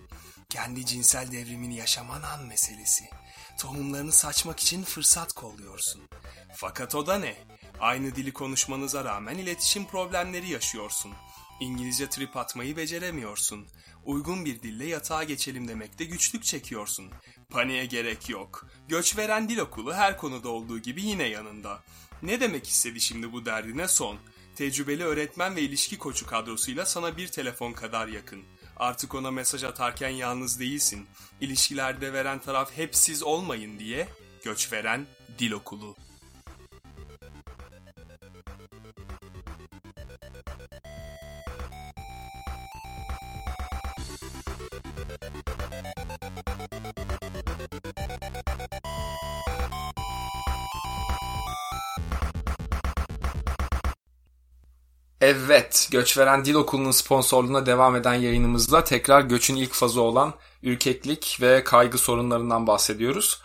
Kendi 0.49 0.85
cinsel 0.85 1.31
devrimini 1.31 1.75
yaşaman 1.75 2.21
an 2.21 2.45
meselesi. 2.45 3.09
Tohumlarını 3.59 4.11
saçmak 4.11 4.59
için 4.59 4.83
fırsat 4.83 5.33
kolluyorsun. 5.33 6.01
Fakat 6.55 6.95
o 6.95 7.07
da 7.07 7.19
ne? 7.19 7.35
Aynı 7.79 8.15
dili 8.15 8.33
konuşmanıza 8.33 9.03
rağmen 9.03 9.37
iletişim 9.37 9.85
problemleri 9.85 10.49
yaşıyorsun. 10.49 11.13
İngilizce 11.59 12.09
trip 12.09 12.37
atmayı 12.37 12.77
beceremiyorsun. 12.77 13.67
Uygun 14.05 14.45
bir 14.45 14.61
dille 14.61 14.85
yatağa 14.85 15.23
geçelim 15.23 15.67
demekte 15.67 16.05
güçlük 16.05 16.43
çekiyorsun. 16.43 17.11
Paniğe 17.49 17.85
gerek 17.85 18.29
yok. 18.29 18.67
Göç 18.87 19.17
veren 19.17 19.49
dil 19.49 19.57
okulu 19.57 19.93
her 19.93 20.17
konuda 20.17 20.49
olduğu 20.49 20.79
gibi 20.79 21.03
yine 21.03 21.23
yanında. 21.23 21.83
Ne 22.23 22.39
demek 22.39 22.67
istedi 22.67 23.01
şimdi 23.01 23.31
bu 23.31 23.45
derdine 23.45 23.87
son? 23.87 24.17
Tecrübeli 24.55 25.03
öğretmen 25.03 25.55
ve 25.55 25.61
ilişki 25.61 25.97
koçu 25.97 26.25
kadrosuyla 26.25 26.85
sana 26.85 27.17
bir 27.17 27.27
telefon 27.27 27.73
kadar 27.73 28.07
yakın. 28.07 28.43
Artık 28.77 29.15
ona 29.15 29.31
mesaj 29.31 29.63
atarken 29.63 30.09
yalnız 30.09 30.59
değilsin. 30.59 31.07
İlişkilerde 31.41 32.13
veren 32.13 32.39
taraf 32.39 32.71
hep 32.77 32.95
siz 32.95 33.23
olmayın 33.23 33.79
diye 33.79 34.07
Göç 34.43 34.71
veren 34.73 35.07
dil 35.39 35.51
okulu. 35.51 35.95
Evet, 55.25 55.87
Göçveren 55.91 56.45
Dil 56.45 56.53
Okulu'nun 56.53 56.91
sponsorluğuna 56.91 57.65
devam 57.65 57.95
eden 57.95 58.13
yayınımızda 58.13 58.83
tekrar 58.83 59.21
göçün 59.21 59.55
ilk 59.55 59.73
fazı 59.73 60.01
olan 60.01 60.33
ürkeklik 60.63 61.37
ve 61.41 61.63
kaygı 61.63 61.97
sorunlarından 61.97 62.67
bahsediyoruz. 62.67 63.41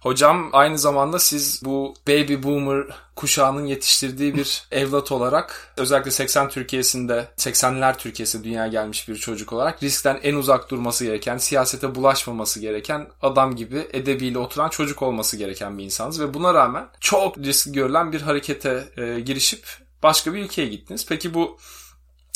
Hocam 0.00 0.50
aynı 0.52 0.78
zamanda 0.78 1.18
siz 1.18 1.64
bu 1.64 1.94
baby 2.08 2.34
boomer 2.42 2.86
kuşağının 3.16 3.66
yetiştirdiği 3.66 4.34
bir 4.34 4.64
evlat 4.70 5.12
olarak 5.12 5.74
özellikle 5.76 6.10
80 6.10 6.48
Türkiye'sinde 6.48 7.28
80'ler 7.36 7.96
Türkiye'si 7.96 8.44
dünyaya 8.44 8.68
gelmiş 8.68 9.08
bir 9.08 9.16
çocuk 9.16 9.52
olarak 9.52 9.82
riskten 9.82 10.20
en 10.22 10.34
uzak 10.34 10.70
durması 10.70 11.04
gereken, 11.04 11.38
siyasete 11.38 11.94
bulaşmaması 11.94 12.60
gereken, 12.60 13.08
adam 13.22 13.56
gibi 13.56 13.88
edebiyle 13.92 14.38
oturan 14.38 14.68
çocuk 14.68 15.02
olması 15.02 15.36
gereken 15.36 15.78
bir 15.78 15.84
insansınız 15.84 16.28
ve 16.28 16.34
buna 16.34 16.54
rağmen 16.54 16.88
çok 17.00 17.38
riskli 17.38 17.72
görülen 17.72 18.12
bir 18.12 18.20
harekete 18.20 18.88
e, 18.96 19.20
girişip 19.20 19.89
başka 20.02 20.34
bir 20.34 20.44
ülkeye 20.44 20.68
gittiniz. 20.68 21.06
Peki 21.08 21.34
bu 21.34 21.58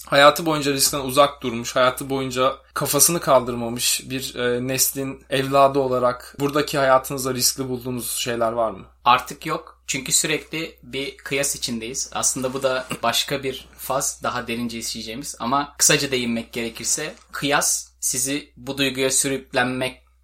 hayatı 0.06 0.46
boyunca 0.46 0.72
riskten 0.72 1.00
uzak 1.00 1.42
durmuş, 1.42 1.76
hayatı 1.76 2.10
boyunca 2.10 2.56
kafasını 2.74 3.20
kaldırmamış 3.20 4.02
bir 4.10 4.34
e, 4.34 4.68
neslin 4.68 5.24
evladı 5.30 5.78
olarak 5.78 6.36
buradaki 6.40 6.78
hayatınızda 6.78 7.34
riskli 7.34 7.68
bulduğunuz 7.68 8.10
şeyler 8.10 8.52
var 8.52 8.70
mı? 8.70 8.84
Artık 9.04 9.46
yok. 9.46 9.74
Çünkü 9.86 10.12
sürekli 10.12 10.78
bir 10.82 11.16
kıyas 11.16 11.56
içindeyiz. 11.56 12.10
Aslında 12.12 12.54
bu 12.54 12.62
da 12.62 12.86
başka 13.02 13.42
bir 13.42 13.68
faz, 13.78 14.20
daha 14.22 14.46
derince 14.46 14.78
işleyeceğimiz. 14.78 15.36
Ama 15.38 15.74
kısaca 15.78 16.10
değinmek 16.10 16.52
gerekirse 16.52 17.14
kıyas 17.32 17.88
sizi 18.00 18.52
bu 18.56 18.78
duyguya 18.78 19.10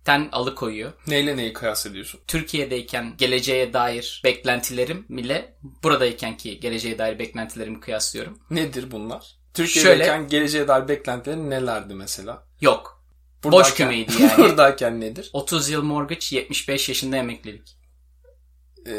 sürüklenmekten 0.06 0.38
alıkoyuyor. 0.38 0.92
Neyle 1.06 1.36
neyi 1.36 1.52
kıyas 1.52 1.86
ediyorsun? 1.86 2.20
Türkiye'deyken 2.26 3.14
geleceğe 3.18 3.72
dair 3.72 4.20
beklentilerim 4.24 5.06
ile 5.18 5.54
buradayken 5.82 6.36
ki 6.36 6.60
geleceğe 6.60 6.98
dair 6.98 7.18
beklentilerimi 7.18 7.80
kıyaslıyorum. 7.80 8.38
Nedir 8.50 8.90
bunlar? 8.90 9.36
Türkiye'deyken 9.54 10.06
Şöyle- 10.16 10.28
geleceğe 10.28 10.68
dair 10.68 10.88
beklentilerin 10.88 11.50
nelerdi 11.50 11.94
mesela? 11.94 12.46
Yok. 12.60 13.02
Boş 13.44 13.52
Buradayken- 13.52 13.74
kümeydi 13.76 14.12
yani. 14.22 14.38
Buradayken 14.38 15.00
nedir? 15.00 15.30
30 15.32 15.68
yıl 15.70 15.82
mortgage, 15.82 16.26
75 16.30 16.88
yaşında 16.88 17.16
emeklilik. 17.16 17.76
Ee, 18.86 18.92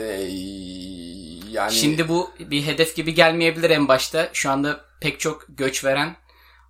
yani 1.51 1.71
Şimdi 1.73 2.07
bu 2.07 2.29
bir 2.39 2.65
hedef 2.65 2.95
gibi 2.95 3.13
gelmeyebilir 3.13 3.69
en 3.69 3.87
başta. 3.87 4.29
Şu 4.33 4.49
anda 4.51 4.85
pek 5.01 5.19
çok 5.19 5.45
göç 5.49 5.85
veren 5.85 6.15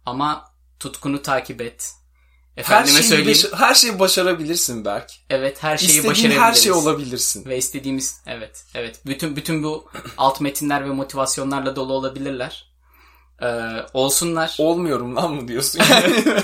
ama 0.05 0.51
tutkunu 0.79 1.21
takip 1.21 1.61
et. 1.61 1.91
Her 2.55 2.61
Efendime 2.61 2.97
şeyi, 2.97 3.09
söyleyeyim. 3.09 3.39
baş- 3.53 3.59
her 3.59 3.73
şeyi 3.73 3.99
başarabilirsin 3.99 4.85
Berk. 4.85 5.11
evet 5.29 5.63
her 5.63 5.77
şeyi 5.77 5.87
İstediğin 5.87 6.11
başarabiliriz. 6.11 6.41
her 6.41 6.53
şey 6.53 6.71
olabilirsin. 6.71 7.45
Ve 7.45 7.57
istediğimiz 7.57 8.21
evet 8.27 8.63
evet 8.75 8.99
bütün 9.05 9.35
bütün 9.35 9.63
bu 9.63 9.89
alt 10.17 10.41
metinler 10.41 10.85
ve 10.85 10.89
motivasyonlarla 10.89 11.75
dolu 11.75 11.93
olabilirler. 11.93 12.71
Ee, 13.41 13.47
olsunlar. 13.93 14.55
Olmuyorum 14.59 15.15
lan 15.15 15.33
mı 15.33 15.47
diyorsun? 15.47 15.81
Yani? 15.91 16.23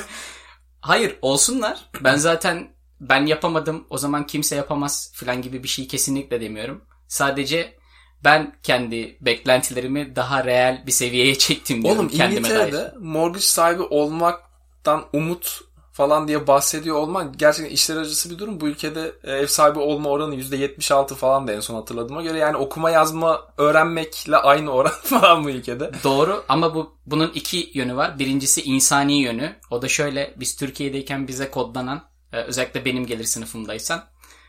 Hayır 0.81 1.15
olsunlar. 1.21 1.89
Ben 2.01 2.15
zaten 2.15 2.69
ben 3.01 3.25
yapamadım 3.25 3.87
o 3.89 3.97
zaman 3.97 4.27
kimse 4.27 4.55
yapamaz 4.55 5.11
falan 5.15 5.41
gibi 5.41 5.63
bir 5.63 5.67
şey 5.67 5.87
kesinlikle 5.87 6.41
demiyorum. 6.41 6.81
Sadece 7.07 7.77
ben 8.23 8.55
kendi 8.63 9.17
beklentilerimi 9.21 10.15
daha 10.15 10.45
reel 10.45 10.83
bir 10.87 10.91
seviyeye 10.91 11.37
çektim 11.37 11.83
diyorum 11.83 11.99
Oğlum 11.99 12.09
kendime 12.09 12.49
dair. 12.49 12.59
İngiltere'de 12.59 12.93
mortgage 12.99 13.45
sahibi 13.45 13.81
olmaktan 13.83 15.05
umut 15.13 15.61
falan 15.97 16.27
diye 16.27 16.47
bahsediyor 16.47 16.95
olman 16.95 17.33
gerçekten 17.37 17.73
işler 17.73 17.97
acısı 17.97 18.29
bir 18.29 18.39
durum. 18.39 18.61
Bu 18.61 18.67
ülkede 18.67 19.11
e, 19.23 19.31
ev 19.31 19.47
sahibi 19.47 19.79
olma 19.79 20.09
oranı 20.09 20.35
%76 20.35 21.15
falan 21.15 21.47
da 21.47 21.53
en 21.53 21.59
son 21.59 21.75
hatırladığıma 21.75 22.21
göre. 22.21 22.37
Yani 22.37 22.57
okuma 22.57 22.89
yazma 22.89 23.47
öğrenmekle 23.57 24.37
aynı 24.37 24.71
oran 24.71 24.91
falan 25.03 25.43
bu 25.43 25.49
ülkede. 25.49 25.91
Doğru 26.03 26.43
ama 26.49 26.75
bu 26.75 26.97
bunun 27.05 27.31
iki 27.33 27.71
yönü 27.73 27.95
var. 27.95 28.19
Birincisi 28.19 28.61
insani 28.61 29.21
yönü. 29.21 29.55
O 29.71 29.81
da 29.81 29.87
şöyle 29.87 30.33
biz 30.37 30.55
Türkiye'deyken 30.55 31.27
bize 31.27 31.51
kodlanan 31.51 32.01
e, 32.33 32.37
özellikle 32.37 32.85
benim 32.85 33.05
gelir 33.05 33.25
sınıfımdaysan 33.25 34.03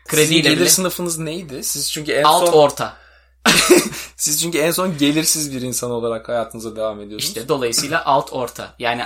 Sizin 0.07 0.17
krediyle 0.17 0.49
gelir 0.49 0.59
bile 0.59 0.69
sınıfınız 0.69 1.17
neydi? 1.17 1.63
Siz 1.63 1.91
çünkü 1.91 2.11
en 2.11 2.23
alt 2.23 2.45
son 2.45 2.53
orta. 2.53 2.97
siz 4.15 4.41
çünkü 4.41 4.57
en 4.57 4.71
son 4.71 4.97
gelirsiz 4.97 5.53
bir 5.53 5.61
insan 5.61 5.91
olarak 5.91 6.29
hayatınıza 6.29 6.75
devam 6.75 7.01
ediyorsunuz. 7.01 7.37
İşte 7.37 7.47
dolayısıyla 7.47 8.05
alt 8.05 8.33
orta. 8.33 8.75
Yani 8.79 9.03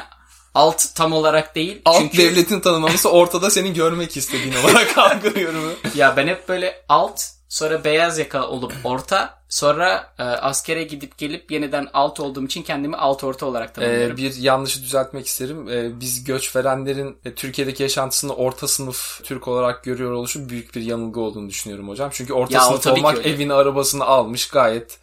alt 0.54 0.96
tam 0.96 1.14
olarak 1.14 1.56
değil. 1.56 1.82
Alt 1.86 2.00
çünkü 2.00 2.18
devletin 2.18 2.60
tanımlaması 2.60 3.10
ortada 3.12 3.50
seni 3.50 3.74
görmek 3.74 4.18
istediğin 4.18 4.56
olarak 4.64 4.98
algılıyorum. 4.98 5.74
ya 5.96 6.18
ben 6.18 6.28
hep 6.28 6.50
böyle 6.50 6.84
alt 6.90 7.22
Sonra 7.54 7.84
beyaz 7.84 8.20
yaka 8.20 8.48
olup 8.48 8.74
orta. 8.84 9.44
Sonra 9.50 10.14
e, 10.20 10.24
askere 10.24 10.84
gidip 10.84 11.18
gelip 11.18 11.52
yeniden 11.52 11.88
alt 11.94 12.20
olduğum 12.20 12.46
için 12.46 12.64
kendimi 12.64 12.96
alt 12.96 13.24
orta 13.24 13.46
olarak 13.46 13.76
tanımlıyorum. 13.76 14.14
Ee, 14.14 14.18
bir 14.18 14.36
yanlışı 14.36 14.82
düzeltmek 14.82 15.28
isterim. 15.28 15.70
Ee, 15.70 16.00
biz 16.00 16.24
göç 16.24 16.56
verenlerin 16.56 17.18
e, 17.26 17.34
Türkiye'deki 17.36 17.84
yaşantısını 17.84 18.36
orta 18.36 18.68
sınıf 18.68 19.22
Türk 19.24 19.48
olarak 19.48 19.84
görüyor 19.84 20.12
oluşu 20.12 20.50
büyük 20.50 20.76
bir 20.76 20.82
yanılgı 20.82 21.20
olduğunu 21.20 21.50
düşünüyorum 21.50 21.90
hocam. 21.90 22.10
Çünkü 22.14 22.34
orta 22.34 22.54
Ya, 22.54 22.62
sınıf 22.62 22.88
olmak 22.88 23.26
evini 23.26 23.54
arabasını 23.54 24.06
almış 24.06 24.48
gayet 24.48 24.98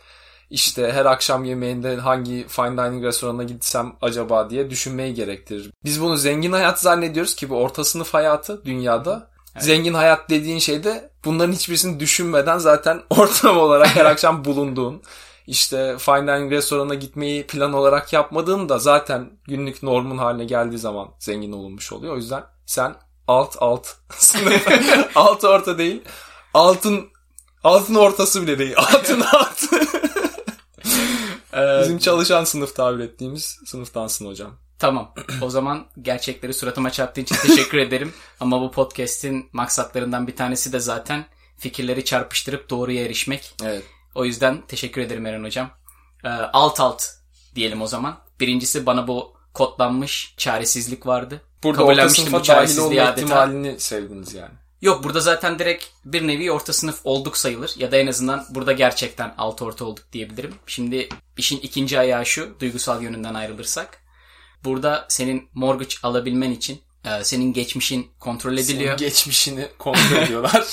işte 0.50 0.92
her 0.92 1.06
akşam 1.06 1.44
yemeğinde 1.44 1.96
hangi 1.96 2.46
fine 2.48 2.76
dining 2.76 3.04
restoranına 3.04 3.42
gitsem 3.42 3.92
acaba 4.02 4.50
diye 4.50 4.70
düşünmeyi 4.70 5.14
gerektirir. 5.14 5.70
Biz 5.84 6.00
bunu 6.00 6.16
zengin 6.16 6.52
hayat 6.52 6.80
zannediyoruz 6.80 7.34
ki 7.34 7.50
bu 7.50 7.56
orta 7.56 7.84
sınıf 7.84 8.14
hayatı 8.14 8.64
dünyada. 8.64 9.30
Zengin 9.58 9.94
hayat 9.94 10.30
dediğin 10.30 10.58
şey 10.58 10.84
de 10.84 11.10
bunların 11.24 11.52
hiçbirisini 11.52 12.00
düşünmeden 12.00 12.58
zaten 12.58 13.02
ortam 13.10 13.58
olarak 13.58 13.96
her 13.96 14.04
akşam 14.04 14.44
bulunduğun 14.44 15.02
işte 15.46 15.96
fine 15.98 16.26
dining 16.26 16.52
restoranına 16.52 16.94
gitmeyi 16.94 17.46
plan 17.46 17.72
olarak 17.72 18.12
yapmadığın 18.12 18.68
da 18.68 18.78
zaten 18.78 19.30
günlük 19.44 19.82
normun 19.82 20.18
haline 20.18 20.44
geldiği 20.44 20.78
zaman 20.78 21.08
zengin 21.18 21.52
olunmuş 21.52 21.92
oluyor. 21.92 22.14
O 22.14 22.16
yüzden 22.16 22.44
sen 22.66 22.94
alt 23.28 23.56
alt 23.60 23.86
sınıf 24.16 24.66
alt 25.14 25.44
orta 25.44 25.78
değil 25.78 26.02
altın 26.54 27.08
altın 27.64 27.94
ortası 27.94 28.42
bile 28.42 28.58
değil 28.58 28.74
altın 28.76 29.20
alt 29.20 29.49
Ee, 31.54 31.80
bizim 31.80 31.98
çalışan 31.98 32.44
sınıf 32.44 32.76
tabir 32.76 33.04
ettiğimiz 33.04 33.58
sınıftansın 33.66 34.26
hocam. 34.26 34.50
Tamam. 34.78 35.14
O 35.42 35.50
zaman 35.50 35.86
gerçekleri 36.02 36.54
suratıma 36.54 36.90
çarptığın 36.90 37.22
için 37.22 37.36
teşekkür 37.36 37.78
ederim. 37.86 38.12
Ama 38.40 38.60
bu 38.60 38.70
podcast'in 38.70 39.48
maksatlarından 39.52 40.26
bir 40.26 40.36
tanesi 40.36 40.72
de 40.72 40.80
zaten 40.80 41.26
fikirleri 41.56 42.04
çarpıştırıp 42.04 42.70
doğruya 42.70 43.04
erişmek. 43.04 43.54
Evet. 43.64 43.82
O 44.14 44.24
yüzden 44.24 44.62
teşekkür 44.68 45.00
ederim 45.00 45.26
Eren 45.26 45.44
Hocam. 45.44 45.70
Ee, 46.24 46.28
alt 46.28 46.80
alt 46.80 47.04
diyelim 47.54 47.82
o 47.82 47.86
zaman. 47.86 48.18
Birincisi 48.40 48.86
bana 48.86 49.08
bu 49.08 49.36
kodlanmış 49.54 50.34
çaresizlik 50.36 51.06
vardı. 51.06 51.42
Burada 51.62 51.84
orta 51.84 52.08
sınıfa 52.08 52.46
dahil 52.46 52.78
olma 52.78 53.02
adeta. 53.02 53.12
ihtimalini 53.12 53.80
sevdiniz 53.80 54.34
yani. 54.34 54.54
Yok 54.82 55.04
burada 55.04 55.20
zaten 55.20 55.58
direkt 55.58 55.84
bir 56.04 56.26
nevi 56.26 56.52
orta 56.52 56.72
sınıf 56.72 57.00
olduk 57.04 57.36
sayılır. 57.36 57.74
Ya 57.76 57.92
da 57.92 57.96
en 57.96 58.06
azından 58.06 58.46
burada 58.50 58.72
gerçekten 58.72 59.34
alt 59.38 59.62
orta 59.62 59.84
olduk 59.84 60.04
diyebilirim. 60.12 60.54
Şimdi 60.66 61.08
işin 61.36 61.60
ikinci 61.60 61.98
ayağı 61.98 62.26
şu 62.26 62.60
duygusal 62.60 63.02
yönünden 63.02 63.34
ayrılırsak. 63.34 64.02
Burada 64.64 65.06
senin 65.08 65.48
mortgage 65.54 65.94
alabilmen 66.02 66.50
için 66.50 66.80
e, 67.04 67.24
senin 67.24 67.52
geçmişin 67.52 68.10
kontrol 68.20 68.52
ediliyor. 68.52 68.98
Senin 68.98 69.08
geçmişini 69.08 69.68
kontrol 69.78 70.16
ediyorlar. 70.16 70.66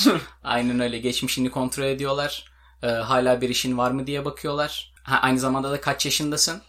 Aynen 0.44 0.80
öyle 0.80 0.98
geçmişini 0.98 1.52
kontrol 1.52 1.86
ediyorlar. 1.86 2.52
E, 2.84 2.88
hala 2.88 3.42
bir 3.42 3.50
işin 3.50 3.78
var 3.78 3.92
mı 3.92 4.08
diye 4.08 4.26
bakıyorlar. 4.26 4.94
Ha, 5.04 5.20
aynı 5.22 5.40
zamanda 5.40 5.72
da 5.72 5.82
kaç 5.82 6.06
yaşındasın 6.06 6.62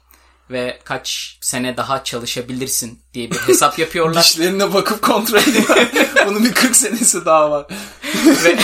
ve 0.51 0.79
kaç 0.85 1.39
sene 1.41 1.77
daha 1.77 2.05
çalışabilirsin 2.05 3.03
diye 3.15 3.31
bir 3.31 3.37
hesap 3.37 3.79
yapıyorlar. 3.79 4.25
Dişlerine 4.25 4.75
bakıp 4.75 5.03
kontrol 5.03 5.39
ediyorlar. 5.39 5.89
Bunun 6.27 6.45
bir 6.45 6.53
40 6.53 6.77
senesi 6.77 7.25
daha 7.25 7.51
var. 7.51 7.67
ve 8.45 8.57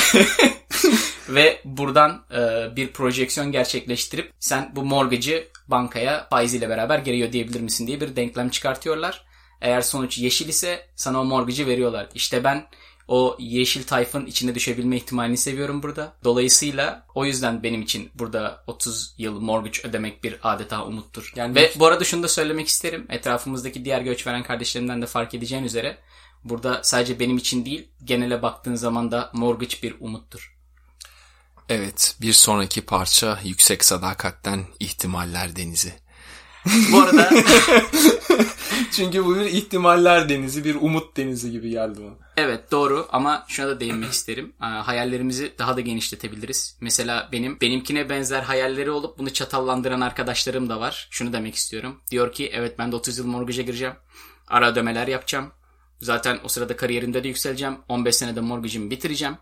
ve 1.29 1.61
buradan 1.65 2.25
e, 2.33 2.77
bir 2.77 2.93
projeksiyon 2.93 3.53
gerçekleştirip 3.53 4.33
sen 4.41 4.73
bu 4.77 4.85
mortgage'ı 4.85 5.49
bankaya 5.69 6.27
faiziyle 6.31 6.69
beraber 6.69 6.99
geri 6.99 7.25
ödeyebilir 7.25 7.61
misin 7.61 7.87
diye 7.87 8.01
bir 8.01 8.17
denklem 8.17 8.49
çıkartıyorlar. 8.49 9.25
Eğer 9.61 9.81
sonuç 9.81 10.19
yeşil 10.19 10.49
ise 10.49 10.87
sana 10.97 11.21
o 11.21 11.25
mortgage'ı 11.25 11.67
veriyorlar. 11.67 12.09
İşte 12.15 12.45
ben 12.45 12.67
o 13.09 13.37
yeşil 13.39 13.83
tayfın 13.85 14.27
içine 14.27 14.55
düşebilme 14.55 14.97
ihtimalini 14.97 15.37
seviyorum 15.37 15.83
burada. 15.83 16.13
Dolayısıyla 16.25 17.07
o 17.15 17.25
yüzden 17.25 17.63
benim 17.63 17.83
için 17.83 18.11
burada 18.15 18.65
30 18.67 19.15
yıl 19.19 19.41
mortgage 19.41 19.89
ödemek 19.89 20.25
bir 20.25 20.39
adeta 20.43 20.85
umuttur. 20.85 21.33
Yani- 21.37 21.55
Ve 21.55 21.73
bu 21.77 21.87
arada 21.87 22.05
şunu 22.05 22.23
da 22.23 22.29
söylemek 22.29 22.69
isterim. 22.69 23.07
Etrafımızdaki 23.11 23.85
diğer 23.85 24.01
göç 24.01 24.27
veren 24.27 24.43
kardeşlerimden 24.43 25.03
de 25.03 25.07
fark 25.07 25.35
edeceğin 25.35 25.65
üzere 25.65 25.99
burada 26.45 26.81
sadece 26.83 27.21
benim 27.21 27.37
için 27.37 27.65
değil 27.65 27.89
genele 28.05 28.43
baktığın 28.43 28.75
zaman 28.75 29.11
da 29.11 29.31
mortgage 29.35 29.77
bir 29.83 29.95
umuttur. 30.01 30.55
Evet, 31.69 32.17
bir 32.21 32.33
sonraki 32.33 32.83
parça 32.83 33.41
Yüksek 33.45 33.85
Sadakat'ten 33.85 34.65
ihtimaller 34.81 35.57
Denizi. 35.57 35.93
Bu 36.93 37.01
arada 37.01 37.31
Çünkü 38.93 39.25
bu 39.25 39.37
bir 39.37 39.41
ihtimaller 39.45 40.29
denizi, 40.29 40.65
bir 40.65 40.75
umut 40.75 41.17
denizi 41.17 41.51
gibi 41.51 41.71
geldi 41.71 41.99
bana. 42.01 42.24
Evet 42.37 42.71
doğru 42.71 43.09
ama 43.13 43.45
şuna 43.49 43.69
da 43.69 43.81
değinmek 43.81 44.13
isterim. 44.13 44.53
Hayallerimizi 44.59 45.55
daha 45.59 45.77
da 45.77 45.81
genişletebiliriz. 45.81 46.77
Mesela 46.81 47.29
benim 47.33 47.61
benimkine 47.61 48.09
benzer 48.09 48.43
hayalleri 48.43 48.91
olup 48.91 49.19
bunu 49.19 49.33
çatallandıran 49.33 50.01
arkadaşlarım 50.01 50.69
da 50.69 50.81
var. 50.81 51.09
Şunu 51.11 51.33
demek 51.33 51.55
istiyorum. 51.55 52.01
Diyor 52.11 52.33
ki 52.33 52.51
evet 52.55 52.79
ben 52.79 52.93
de 52.93 52.97
30 52.97 53.19
yıl 53.19 53.27
mortgage'a 53.27 53.65
gireceğim. 53.65 53.95
Ara 54.49 54.71
ödemeler 54.71 55.07
yapacağım. 55.07 55.53
Zaten 56.01 56.41
o 56.45 56.49
sırada 56.49 56.77
kariyerimde 56.77 57.25
de 57.25 57.29
yükseleceğim. 57.29 57.77
15 57.89 58.17
senede 58.17 58.41
mortgage'ımı 58.41 58.91
bitireceğim. 58.91 59.37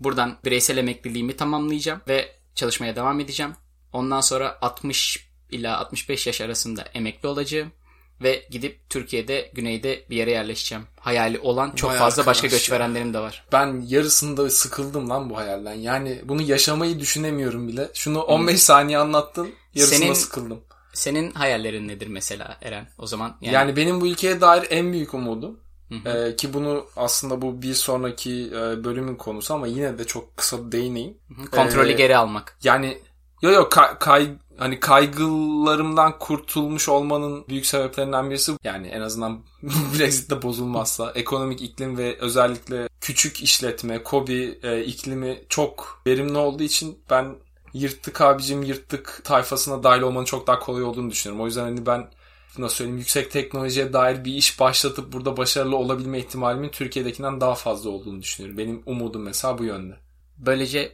Buradan 0.00 0.38
bireysel 0.44 0.76
emekliliğimi 0.76 1.36
tamamlayacağım 1.36 2.00
ve 2.08 2.36
çalışmaya 2.54 2.96
devam 2.96 3.20
edeceğim. 3.20 3.52
Ondan 3.92 4.20
sonra 4.20 4.58
60 4.62 5.30
ila 5.50 5.78
65 5.78 6.26
yaş 6.26 6.40
arasında 6.40 6.82
emekli 6.82 7.28
olacağım 7.28 7.72
ve 8.22 8.46
gidip 8.50 8.90
Türkiye'de 8.90 9.50
güneyde 9.54 10.04
bir 10.10 10.16
yere 10.16 10.30
yerleşeceğim. 10.30 10.84
Hayali 11.00 11.38
olan 11.38 11.70
çok 11.70 11.90
Vay 11.90 11.98
fazla 11.98 12.26
başka 12.26 12.46
arkadaş 12.46 12.62
göç 12.62 12.72
verenlerim 12.72 13.14
de 13.14 13.18
var. 13.18 13.44
Ben 13.52 13.80
yarısında 13.86 14.50
sıkıldım 14.50 15.10
lan 15.10 15.30
bu 15.30 15.36
hayalden. 15.36 15.74
Yani 15.74 16.20
bunu 16.24 16.42
yaşamayı 16.42 16.98
düşünemiyorum 17.00 17.68
bile. 17.68 17.90
Şunu 17.94 18.20
15 18.22 18.62
saniye 18.62 18.98
anlattın, 18.98 19.50
yarısında 19.74 19.98
Senin- 19.98 20.12
sıkıldım. 20.14 20.60
Senin 20.92 21.32
hayallerin 21.32 21.88
nedir 21.88 22.06
mesela 22.06 22.56
Eren? 22.62 22.88
O 22.98 23.06
zaman 23.06 23.36
yani, 23.40 23.54
Yani, 23.54 23.76
benim 23.76 24.00
bu 24.00 24.06
ülkeye 24.06 24.40
dair 24.40 24.66
en 24.70 24.92
büyük 24.92 25.14
umudum 25.14 25.60
e, 26.06 26.36
ki 26.36 26.54
bunu 26.54 26.86
aslında 26.96 27.42
bu 27.42 27.62
bir 27.62 27.74
sonraki 27.74 28.46
e, 28.46 28.84
bölümün 28.84 29.16
konusu 29.16 29.54
ama 29.54 29.66
yine 29.66 29.98
de 29.98 30.04
çok 30.04 30.36
kısa 30.36 30.72
değineyim. 30.72 31.18
kontrolü 31.52 31.90
Ee, 31.90 31.92
geri 31.92 32.16
almak. 32.16 32.56
Yani 32.62 32.98
yo 33.42 33.50
yo 33.50 33.68
kay, 33.68 33.98
kay- 33.98 34.30
hani 34.60 34.80
kaygılarımdan 34.80 36.18
kurtulmuş 36.18 36.88
olmanın 36.88 37.44
büyük 37.48 37.66
sebeplerinden 37.66 38.30
birisi 38.30 38.52
yani 38.64 38.86
en 38.86 39.00
azından 39.00 39.40
Brexit'te 39.98 40.42
bozulmazsa 40.42 41.12
ekonomik 41.14 41.62
iklim 41.62 41.98
ve 41.98 42.16
özellikle 42.20 42.88
küçük 43.00 43.42
işletme, 43.42 44.02
kobi 44.02 44.58
e, 44.62 44.84
iklimi 44.84 45.42
çok 45.48 46.02
verimli 46.06 46.38
olduğu 46.38 46.62
için 46.62 46.98
ben 47.10 47.36
yırttık 47.74 48.20
abicim 48.20 48.62
yırttık 48.62 49.20
tayfasına 49.24 49.82
dahil 49.82 50.02
olmanın 50.02 50.24
çok 50.24 50.46
daha 50.46 50.58
kolay 50.58 50.82
olduğunu 50.82 51.10
düşünüyorum. 51.10 51.44
O 51.44 51.46
yüzden 51.46 51.62
hani 51.62 51.86
ben 51.86 52.10
nasıl 52.58 52.76
söyleyeyim 52.76 52.98
yüksek 52.98 53.30
teknolojiye 53.30 53.92
dair 53.92 54.24
bir 54.24 54.34
iş 54.34 54.60
başlatıp 54.60 55.12
burada 55.12 55.36
başarılı 55.36 55.76
olabilme 55.76 56.18
ihtimalimin 56.18 56.68
Türkiye'dekinden 56.68 57.40
daha 57.40 57.54
fazla 57.54 57.90
olduğunu 57.90 58.22
düşünüyorum. 58.22 58.58
Benim 58.58 58.82
umudum 58.86 59.22
mesela 59.22 59.58
bu 59.58 59.64
yönde. 59.64 59.94
Böylece 60.38 60.92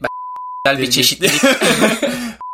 ben 0.67 0.79
bir 0.79 0.91
çeşitlilik. 0.91 1.43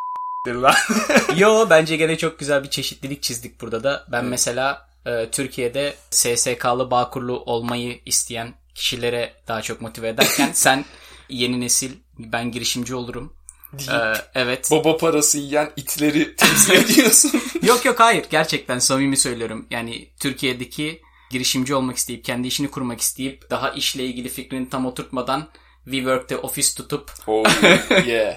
Lan. 0.49 0.75
Yo 1.37 1.67
bence 1.71 1.97
gene 1.97 2.19
çok 2.19 2.39
güzel 2.39 2.65
bir 2.65 2.71
çeşitlilik 2.71 3.23
çizdik 3.23 3.61
burada 3.61 3.85
da. 3.85 4.07
Ben 4.13 4.25
mesela 4.25 4.89
e, 5.07 5.31
Türkiye'de 5.31 5.95
SSK'lı 6.11 6.91
Bağkurlu 6.91 7.41
olmayı 7.41 8.01
isteyen 8.07 8.55
kişilere 8.75 9.35
daha 9.49 9.63
çok 9.63 9.81
motive 9.81 10.09
ederken 10.09 10.51
sen 10.55 10.85
yeni 11.29 11.61
nesil 11.61 11.93
ben 12.19 12.53
girişimci 12.53 12.95
olurum. 12.95 13.33
E, 13.73 14.13
evet. 14.35 14.69
baba 14.71 14.97
parası 14.97 15.39
yiyen 15.39 15.71
itleri 15.77 16.37
temsil 16.37 16.73
ediyorsun. 16.85 17.43
Yok 17.63 17.85
yok 17.85 18.01
hayır 18.01 18.25
gerçekten 18.31 18.79
samimi 18.79 19.17
söylüyorum. 19.17 19.67
Yani 19.71 20.09
Türkiye'deki 20.21 21.03
girişimci 21.31 21.75
olmak 21.75 21.97
isteyip 21.97 22.25
kendi 22.25 22.49
işini 22.49 22.71
kurmak 22.71 23.01
isteyip 23.01 23.51
daha 23.51 23.71
işle 23.71 24.05
ilgili 24.05 24.29
fikrini 24.29 24.69
tam 24.71 24.87
oturtmadan 24.87 25.49
WeWork'te 25.85 26.37
ofis 26.37 26.75
tutup 26.75 27.11
oh 27.27 27.45
yeah. 28.07 28.37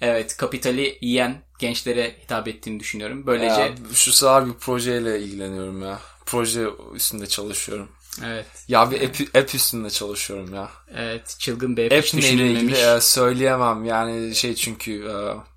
evet 0.00 0.36
kapitali 0.36 0.98
yiyen 1.00 1.42
gençlere 1.58 2.16
hitap 2.24 2.48
ettiğini 2.48 2.80
düşünüyorum. 2.80 3.26
Böylece 3.26 3.60
Ya, 3.60 3.74
şu 3.94 4.12
sıralar 4.12 4.46
bir 4.46 4.52
projeyle 4.52 5.20
ilgileniyorum 5.20 5.82
ya. 5.82 6.00
Proje 6.26 6.66
üstünde 6.94 7.26
çalışıyorum. 7.26 7.88
evet 8.24 8.46
Ya 8.68 8.90
bir 8.90 9.02
app, 9.02 9.36
app 9.36 9.54
üstünde 9.54 9.90
çalışıyorum 9.90 10.54
ya. 10.54 10.70
evet 10.94 11.36
çılgın 11.38 11.76
bir 11.76 11.92
App 11.92 12.04
hiç 12.04 12.14
neyle 12.14 12.26
ilgili 12.50 12.72
düşünülmemiş. 12.72 12.78
e, 12.78 13.00
söyleyemem. 13.00 13.84
Yani 13.84 14.34
şey 14.34 14.54
çünkü 14.54 14.92
e, 15.04 15.14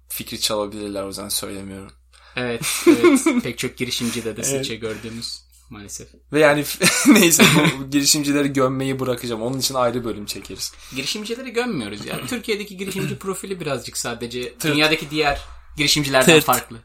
fikri 0.09 0.39
çalabilirler 0.39 1.03
o 1.03 1.07
yüzden 1.07 1.29
söylemiyorum. 1.29 1.91
Evet, 2.35 2.61
evet. 2.87 3.19
pek 3.43 3.57
çok 3.57 3.77
girişimci 3.77 4.25
de 4.25 4.37
de 4.37 4.43
sıkça 4.43 4.75
gördüğümüz 4.75 5.46
maalesef. 5.69 6.07
Ve 6.33 6.39
yani 6.39 6.65
neyse 7.07 7.43
bu 7.79 7.89
girişimcileri 7.89 8.53
gömmeyi 8.53 8.99
bırakacağım. 8.99 9.41
Onun 9.41 9.59
için 9.59 9.75
ayrı 9.75 10.03
bölüm 10.05 10.25
çekeriz. 10.25 10.73
Girişimcileri 10.95 11.53
gömmüyoruz 11.53 12.05
ya. 12.05 12.19
Türkiye'deki 12.27 12.77
girişimci 12.77 13.19
profili 13.19 13.59
birazcık 13.59 13.97
sadece 13.97 14.53
dünyadaki 14.63 15.09
diğer 15.09 15.41
girişimcilerden 15.77 16.35
Tırt. 16.35 16.45
farklı. 16.45 16.77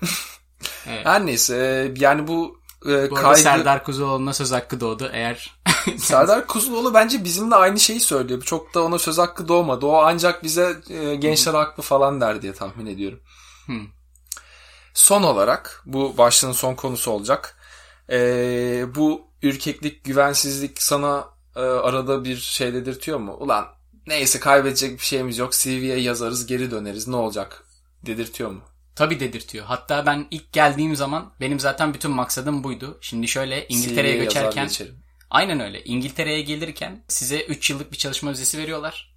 Her 0.84 1.26
neyse 1.26 1.56
e, 1.56 2.00
yani 2.00 2.28
bu, 2.28 2.60
e, 2.82 2.88
Bu 2.88 2.90
arada 2.90 3.14
kaygı... 3.14 3.40
Serdar 3.40 3.84
Kuzuoğlu'na 3.84 4.32
söz 4.32 4.52
hakkı 4.52 4.80
doğdu. 4.80 5.10
Eğer 5.12 5.60
Serdar 5.98 6.46
Kuzuloğlu 6.46 6.94
bence 6.94 7.24
bizimle 7.24 7.54
aynı 7.54 7.80
şeyi 7.80 8.00
söylüyor. 8.00 8.42
Çok 8.42 8.74
da 8.74 8.82
ona 8.82 8.98
söz 8.98 9.18
hakkı 9.18 9.48
doğmadı. 9.48 9.86
O 9.86 9.96
ancak 9.96 10.42
bize 10.42 10.76
e, 10.90 11.14
gençler 11.14 11.54
haklı 11.54 11.82
falan 11.82 12.20
der 12.20 12.42
diye 12.42 12.52
tahmin 12.52 12.86
ediyorum. 12.86 13.20
Hmm. 13.66 13.86
Son 14.94 15.22
olarak 15.22 15.82
bu 15.86 16.18
başlığın 16.18 16.52
son 16.52 16.74
konusu 16.74 17.10
olacak. 17.10 17.56
E, 18.10 18.86
bu 18.94 19.26
ürkeklik, 19.42 20.04
güvensizlik 20.04 20.82
sana 20.82 21.28
e, 21.56 21.60
arada 21.60 22.24
bir 22.24 22.36
şey 22.36 22.74
dedirtiyor 22.74 23.18
mu? 23.18 23.36
Ulan 23.40 23.66
neyse 24.06 24.40
kaybedecek 24.40 24.92
bir 24.92 25.04
şeyimiz 25.04 25.38
yok. 25.38 25.52
CV'ye 25.52 26.00
yazarız 26.00 26.46
geri 26.46 26.70
döneriz 26.70 27.08
ne 27.08 27.16
olacak 27.16 27.64
dedirtiyor 28.06 28.50
mu? 28.50 28.60
Tabii 28.96 29.20
dedirtiyor. 29.20 29.64
Hatta 29.64 30.06
ben 30.06 30.26
ilk 30.30 30.52
geldiğim 30.52 30.96
zaman 30.96 31.32
benim 31.40 31.60
zaten 31.60 31.94
bütün 31.94 32.10
maksadım 32.10 32.64
buydu. 32.64 32.98
Şimdi 33.00 33.28
şöyle 33.28 33.68
İngiltere'ye 33.68 34.28
CV'ye 34.28 34.50
geçerim. 34.54 34.94
aynen 35.30 35.60
öyle. 35.60 35.84
İngiltere'ye 35.84 36.42
gelirken 36.42 37.04
size 37.08 37.40
3 37.40 37.70
yıllık 37.70 37.92
bir 37.92 37.96
çalışma 37.96 38.30
vizesi 38.30 38.58
veriyorlar. 38.58 39.14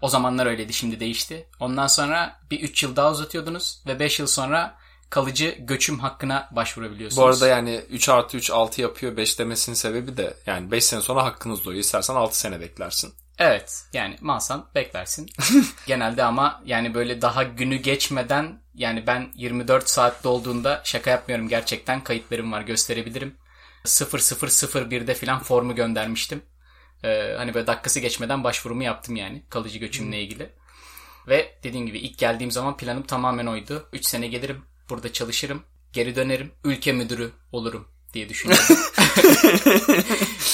O 0.00 0.08
zamanlar 0.08 0.46
öyleydi 0.46 0.72
şimdi 0.72 1.00
değişti. 1.00 1.46
Ondan 1.60 1.86
sonra 1.86 2.40
bir 2.50 2.60
3 2.60 2.82
yıl 2.82 2.96
daha 2.96 3.10
uzatıyordunuz 3.10 3.82
ve 3.86 3.98
5 3.98 4.20
yıl 4.20 4.26
sonra 4.26 4.78
kalıcı 5.10 5.56
göçüm 5.58 5.98
hakkına 5.98 6.48
başvurabiliyorsunuz. 6.52 7.22
Bu 7.22 7.26
arada 7.26 7.46
yani 7.46 7.80
3 7.90 8.08
artı 8.08 8.36
3 8.36 8.50
6 8.50 8.80
yapıyor 8.80 9.16
5 9.16 9.38
demesinin 9.38 9.76
sebebi 9.76 10.16
de 10.16 10.34
yani 10.46 10.70
5 10.70 10.84
sene 10.84 11.00
sonra 11.00 11.24
hakkınız 11.24 11.64
doğuyor. 11.64 11.80
İstersen 11.80 12.14
6 12.14 12.38
sene 12.38 12.60
beklersin. 12.60 13.14
Evet 13.38 13.84
yani 13.92 14.16
malsan 14.20 14.66
beklersin. 14.74 15.30
Genelde 15.86 16.24
ama 16.24 16.62
yani 16.64 16.94
böyle 16.94 17.22
daha 17.22 17.42
günü 17.42 17.76
geçmeden 17.76 18.62
yani 18.74 19.06
ben 19.06 19.32
24 19.34 19.90
saat 19.90 20.24
dolduğunda 20.24 20.80
şaka 20.84 21.10
yapmıyorum 21.10 21.48
gerçekten 21.48 22.04
kayıtlarım 22.04 22.52
var 22.52 22.62
gösterebilirim. 22.62 23.36
0001'de 23.84 25.14
falan 25.14 25.42
formu 25.42 25.74
göndermiştim. 25.74 26.42
Ee, 27.04 27.34
hani 27.36 27.54
böyle 27.54 27.66
dakikası 27.66 28.00
geçmeden 28.00 28.44
başvurumu 28.44 28.82
yaptım 28.82 29.16
yani 29.16 29.44
kalıcı 29.50 29.78
göçümle 29.78 30.22
ilgili. 30.22 30.52
Ve 31.28 31.58
dediğim 31.62 31.86
gibi 31.86 31.98
ilk 31.98 32.18
geldiğim 32.18 32.50
zaman 32.50 32.76
planım 32.76 33.02
tamamen 33.02 33.46
oydu. 33.46 33.88
3 33.92 34.06
sene 34.06 34.28
gelirim 34.28 34.64
burada 34.90 35.12
çalışırım 35.12 35.62
geri 35.92 36.16
dönerim 36.16 36.50
ülke 36.64 36.92
müdürü 36.92 37.30
olurum 37.52 37.88
diye 38.14 38.28
düşünüyorum. 38.28 38.64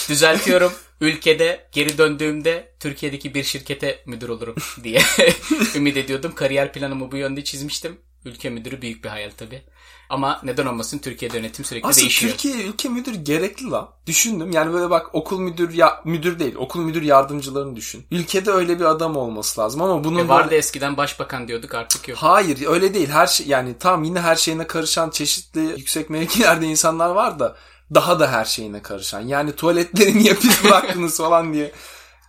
Düzeltiyorum. 0.08 0.72
Ülkede 1.00 1.68
geri 1.72 1.98
döndüğümde 1.98 2.74
Türkiye'deki 2.80 3.34
bir 3.34 3.44
şirkete 3.44 4.02
müdür 4.06 4.28
olurum 4.28 4.54
diye 4.84 5.02
ümit 5.74 5.96
ediyordum. 5.96 6.34
Kariyer 6.34 6.72
planımı 6.72 7.12
bu 7.12 7.16
yönde 7.16 7.44
çizmiştim. 7.44 8.00
Ülke 8.24 8.50
müdürü 8.50 8.82
büyük 8.82 9.04
bir 9.04 9.08
hayal 9.08 9.30
tabii. 9.36 9.62
Ama 10.08 10.40
neden 10.44 10.66
olmasın 10.66 10.98
Türkiye'de 10.98 11.36
yönetim 11.36 11.64
sürekli 11.64 11.88
Aslında 11.88 12.02
değişiyor. 12.02 12.32
Türkiye 12.32 12.64
ülke 12.64 12.88
müdür 12.88 13.14
gerekli 13.14 13.70
la. 13.70 13.92
Düşündüm. 14.06 14.50
Yani 14.52 14.72
böyle 14.72 14.90
bak 14.90 15.14
okul 15.14 15.38
müdür 15.40 15.72
ya 15.74 16.00
müdür 16.04 16.38
değil. 16.38 16.54
Okul 16.54 16.80
müdür 16.80 17.02
yardımcılarını 17.02 17.76
düşün. 17.76 18.06
Ülkede 18.10 18.50
öyle 18.50 18.80
bir 18.80 18.84
adam 18.84 19.16
olması 19.16 19.60
lazım 19.60 19.82
ama 19.82 20.04
bunun 20.04 20.18
E 20.18 20.28
vardı 20.28 20.44
böyle- 20.50 20.56
eskiden 20.56 20.96
başbakan 20.96 21.48
diyorduk 21.48 21.74
artık 21.74 22.08
yok. 22.08 22.18
Hayır 22.18 22.66
öyle 22.66 22.94
değil. 22.94 23.08
Her 23.08 23.26
şey 23.26 23.46
yani 23.46 23.78
tam 23.78 24.04
yine 24.04 24.20
her 24.20 24.36
şeyine 24.36 24.66
karışan 24.66 25.10
çeşitli 25.10 25.60
yüksek 25.60 26.10
mevkilerde 26.10 26.66
insanlar 26.66 27.10
var 27.10 27.38
da 27.38 27.56
daha 27.94 28.20
da 28.20 28.32
her 28.32 28.44
şeyine 28.44 28.82
karışan. 28.82 29.20
Yani 29.20 29.52
tuvaletleri 29.52 30.18
niye 30.18 30.34
pis 30.34 30.64
bıraktınız 30.64 31.16
falan 31.18 31.54
diye 31.54 31.72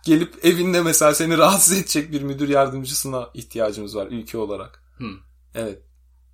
gelip 0.04 0.44
evinde 0.44 0.80
mesela 0.80 1.14
seni 1.14 1.38
rahatsız 1.38 1.78
edecek 1.78 2.12
bir 2.12 2.22
müdür 2.22 2.48
yardımcısına 2.48 3.30
ihtiyacımız 3.34 3.96
var 3.96 4.06
ülke 4.10 4.38
olarak. 4.38 4.82
Hmm. 4.98 5.16
Evet. 5.54 5.78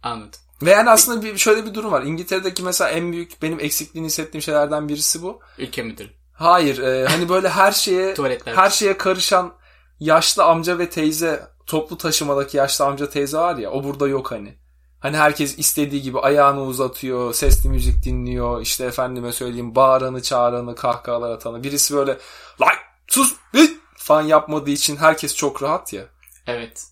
Anladım. 0.03 0.41
Ve 0.62 0.71
yani 0.71 0.91
aslında 0.91 1.23
bir, 1.23 1.38
şöyle 1.38 1.67
bir 1.67 1.75
durum 1.75 1.93
var. 1.93 2.03
İngiltere'deki 2.03 2.62
mesela 2.62 2.91
en 2.91 3.12
büyük 3.12 3.43
benim 3.43 3.61
eksikliğini 3.61 4.07
hissettiğim 4.07 4.43
şeylerden 4.43 4.88
birisi 4.88 5.23
bu. 5.23 5.41
Ülke 5.59 5.83
müdürü. 5.83 6.09
Hayır, 6.33 6.79
e, 6.79 7.07
hani 7.07 7.29
böyle 7.29 7.49
her 7.49 7.73
şeye 7.73 8.15
Tuvaletler. 8.15 8.55
her 8.55 8.71
şeye 8.71 8.97
karışan 8.97 9.53
yaşlı 10.01 10.45
amca 10.45 10.79
ve 10.79 10.91
teyze, 10.91 11.47
toplu 11.67 11.99
taşımadaki 11.99 12.57
yaşlı 12.57 12.85
amca 12.85 13.11
teyze 13.11 13.38
var 13.38 13.57
ya, 13.57 13.71
o 13.71 13.85
burada 13.85 14.09
yok 14.09 14.31
hani. 14.31 14.59
Hani 15.01 15.17
herkes 15.17 15.59
istediği 15.59 16.03
gibi 16.03 16.21
ayağını 16.21 16.62
uzatıyor, 16.62 17.35
sesli 17.35 17.69
müzik 17.69 18.05
dinliyor, 18.05 18.61
işte 18.61 18.85
efendime 18.85 19.33
söyleyeyim 19.33 19.75
bağıranı, 19.75 20.23
çağıranı, 20.23 20.75
kahkahalar 20.75 21.31
atanı. 21.31 21.62
Birisi 21.62 21.95
böyle 21.95 22.19
lan 22.61 22.73
sus 23.09 23.35
bit 23.55 23.81
falan 23.97 24.23
yapmadığı 24.23 24.71
için 24.71 24.97
herkes 24.97 25.37
çok 25.37 25.62
rahat 25.62 25.93
ya. 25.93 26.05
Evet. 26.47 26.91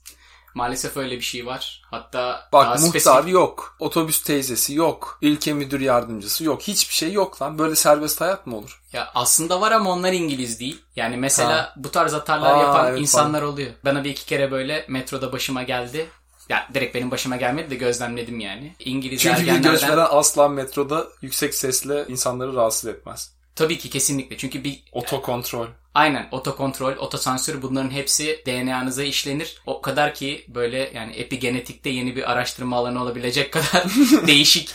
Maalesef 0.55 0.97
öyle 0.97 1.17
bir 1.17 1.21
şey 1.21 1.47
var. 1.47 1.83
Hatta 1.91 2.49
Bak 2.53 2.65
daha 2.65 2.75
muhtar 2.75 2.89
spesifik 3.01 3.33
yok, 3.33 3.77
otobüs 3.79 4.23
teyzesi 4.23 4.75
yok, 4.75 5.19
ülke 5.23 5.53
müdür 5.53 5.81
yardımcısı 5.81 6.45
yok, 6.45 6.63
hiçbir 6.63 6.95
şey 6.95 7.13
yok 7.13 7.43
lan. 7.43 7.59
Böyle 7.59 7.77
serbest 7.77 8.21
hayat 8.21 8.47
mı 8.47 8.57
olur? 8.57 8.83
Ya 8.93 9.11
aslında 9.15 9.61
var 9.61 9.73
ama 9.73 9.91
onlar 9.91 10.13
İngiliz 10.13 10.61
değil. 10.61 10.81
Yani 10.97 11.17
mesela 11.17 11.57
Ha. 11.57 11.73
bu 11.77 11.91
tarz 11.91 12.13
hatalar 12.13 12.55
Aa, 12.55 12.59
yapan 12.63 12.87
evet 12.87 13.01
insanlar 13.01 13.43
oluyor. 13.43 13.71
Bana 13.85 14.05
bir 14.05 14.11
iki 14.11 14.27
kere 14.27 14.51
böyle 14.51 14.85
metroda 14.89 15.33
başıma 15.33 15.63
geldi. 15.63 16.07
Ya 16.49 16.69
direkt 16.75 16.95
benim 16.95 17.11
başıma 17.11 17.37
gelmedi 17.37 17.71
de 17.71 17.75
gözlemledim 17.75 18.41
yani. 18.41 18.75
İngiliz 18.79 19.23
Çünkü 19.23 19.37
bir 19.37 19.41
ergenlerden... 19.41 19.73
göç 19.73 19.83
veren 19.83 20.07
asla 20.11 20.49
metroda 20.49 21.07
yüksek 21.23 21.55
sesle 21.55 22.05
insanları 22.09 22.55
rahatsız 22.55 22.87
etmez. 22.91 23.33
Tabii 23.57 23.79
ki 23.79 23.91
kesinlikle. 23.91 24.37
Çünkü 24.37 24.65
bir 24.65 24.83
Otokontrol. 24.93 25.67
Aynen 25.95 26.29
otokontrol, 26.31 26.93
otosansür 26.97 27.63
bunların 27.63 27.91
hepsi 27.91 28.43
DNA'nıza 28.47 29.03
işlenir. 29.03 29.63
O 29.67 29.81
kadar 29.81 30.15
ki 30.15 30.45
böyle 30.49 30.91
yani 30.95 31.13
epigenetikte 31.13 31.91
yeni 31.91 32.17
bir 32.17 32.33
araştırma 32.33 32.77
alanı 32.77 33.03
olabilecek 33.03 33.53
kadar 33.53 33.85
değişik 34.27 34.75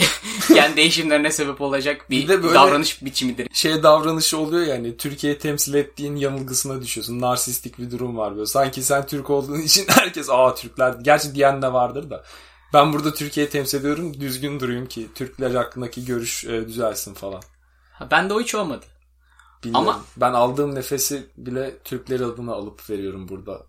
gen 0.53 0.75
değişimlerine 0.75 1.31
sebep 1.31 1.61
olacak 1.61 2.05
bir, 2.09 2.21
Bir 2.23 2.27
de 2.27 2.43
böyle- 2.43 2.53
davranış 2.53 3.03
biçimidir. 3.05 3.47
Şey 3.53 3.83
davranışı 3.83 4.37
oluyor 4.37 4.65
yani 4.67 4.97
Türkiye'yi 4.97 5.39
temsil 5.39 5.73
ettiğin 5.73 6.15
yanılgısına 6.15 6.81
düşüyorsun. 6.81 7.21
Narsistik 7.21 7.79
bir 7.79 7.91
durum 7.91 8.17
var 8.17 8.35
böyle. 8.35 8.45
Sanki 8.45 8.83
sen 8.83 9.05
Türk 9.07 9.29
olduğun 9.29 9.59
için 9.59 9.85
herkes 9.89 10.29
aa 10.29 10.55
Türkler. 10.55 10.95
Gerçi 11.01 11.35
diyen 11.35 11.61
de 11.61 11.73
vardır 11.73 12.09
da. 12.09 12.23
Ben 12.73 12.93
burada 12.93 13.13
Türkiye'yi 13.13 13.49
temsil 13.49 13.79
ediyorum. 13.79 14.19
Düzgün 14.19 14.59
durayım 14.59 14.85
ki 14.87 15.07
Türkler 15.15 15.51
hakkındaki 15.55 16.05
görüş 16.05 16.45
e, 16.45 16.67
düzelsin 16.67 17.13
falan. 17.13 17.41
Ha, 17.93 18.11
Bende 18.11 18.33
o 18.33 18.41
hiç 18.41 18.55
olmadı. 18.55 18.85
Bilmiyorum. 19.63 19.89
Ama- 19.89 20.03
Ben 20.17 20.33
aldığım 20.33 20.75
nefesi 20.75 21.29
bile 21.37 21.77
Türkler 21.83 22.19
adına 22.19 22.53
alıp 22.53 22.89
veriyorum 22.89 23.29
burada. 23.29 23.61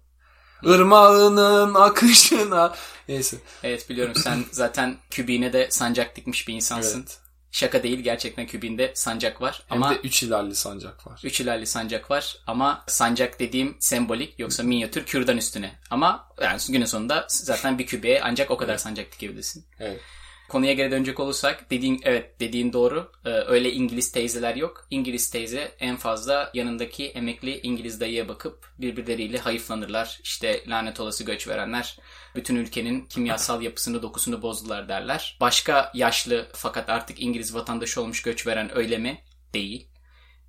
Irmağının 0.64 1.74
akışına. 1.74 2.74
Neyse. 3.08 3.36
Evet 3.62 3.90
biliyorum 3.90 4.14
sen 4.14 4.44
zaten 4.52 4.96
kübiğine 5.10 5.52
de 5.52 5.68
sancak 5.70 6.16
dikmiş 6.16 6.48
bir 6.48 6.54
insansın. 6.54 6.98
Evet. 7.00 7.18
Şaka 7.50 7.82
değil 7.82 7.98
gerçekten 8.00 8.46
kübiğinde 8.46 8.92
sancak 8.94 9.42
var. 9.42 9.62
Hem 9.66 9.82
ama 9.82 9.94
de 9.94 9.96
üç 10.04 10.22
ilerli 10.22 10.54
sancak 10.54 11.06
var. 11.06 11.20
üç 11.24 11.40
ilerli 11.40 11.66
sancak 11.66 12.10
var. 12.10 12.38
Ama 12.46 12.84
sancak 12.86 13.40
dediğim 13.40 13.76
sembolik 13.80 14.38
yoksa 14.38 14.62
minyatür 14.62 15.04
kürdan 15.06 15.36
üstüne. 15.36 15.78
Ama 15.90 16.28
yani 16.42 16.60
günün 16.68 16.84
sonunda 16.84 17.26
zaten 17.30 17.78
bir 17.78 17.86
kübiğe 17.86 18.20
ancak 18.22 18.50
o 18.50 18.56
kadar 18.56 18.76
sancak 18.78 19.12
dikebilirsin. 19.12 19.66
Evet. 19.80 20.00
Konuya 20.48 20.72
geri 20.72 20.90
dönecek 20.90 21.20
olursak 21.20 21.70
dediğin 21.70 22.00
evet 22.02 22.40
dediğin 22.40 22.72
doğru. 22.72 23.12
Ee, 23.24 23.28
öyle 23.28 23.72
İngiliz 23.72 24.12
teyzeler 24.12 24.56
yok. 24.56 24.86
İngiliz 24.90 25.30
teyze 25.30 25.74
en 25.80 25.96
fazla 25.96 26.50
yanındaki 26.54 27.06
emekli 27.06 27.60
İngiliz 27.60 28.00
dayıya 28.00 28.28
bakıp 28.28 28.70
birbirleriyle 28.78 29.38
hayıflanırlar. 29.38 30.20
İşte 30.22 30.64
lanet 30.68 31.00
olası 31.00 31.24
göç 31.24 31.48
verenler 31.48 31.98
bütün 32.34 32.56
ülkenin 32.56 33.06
kimyasal 33.06 33.62
yapısını 33.62 34.02
dokusunu 34.02 34.42
bozdular 34.42 34.88
derler. 34.88 35.36
Başka 35.40 35.92
yaşlı 35.94 36.48
fakat 36.52 36.90
artık 36.90 37.20
İngiliz 37.20 37.54
vatandaşı 37.54 38.02
olmuş 38.02 38.22
göç 38.22 38.46
veren 38.46 38.76
öyle 38.78 38.98
mi? 38.98 39.18
Değil. 39.54 39.88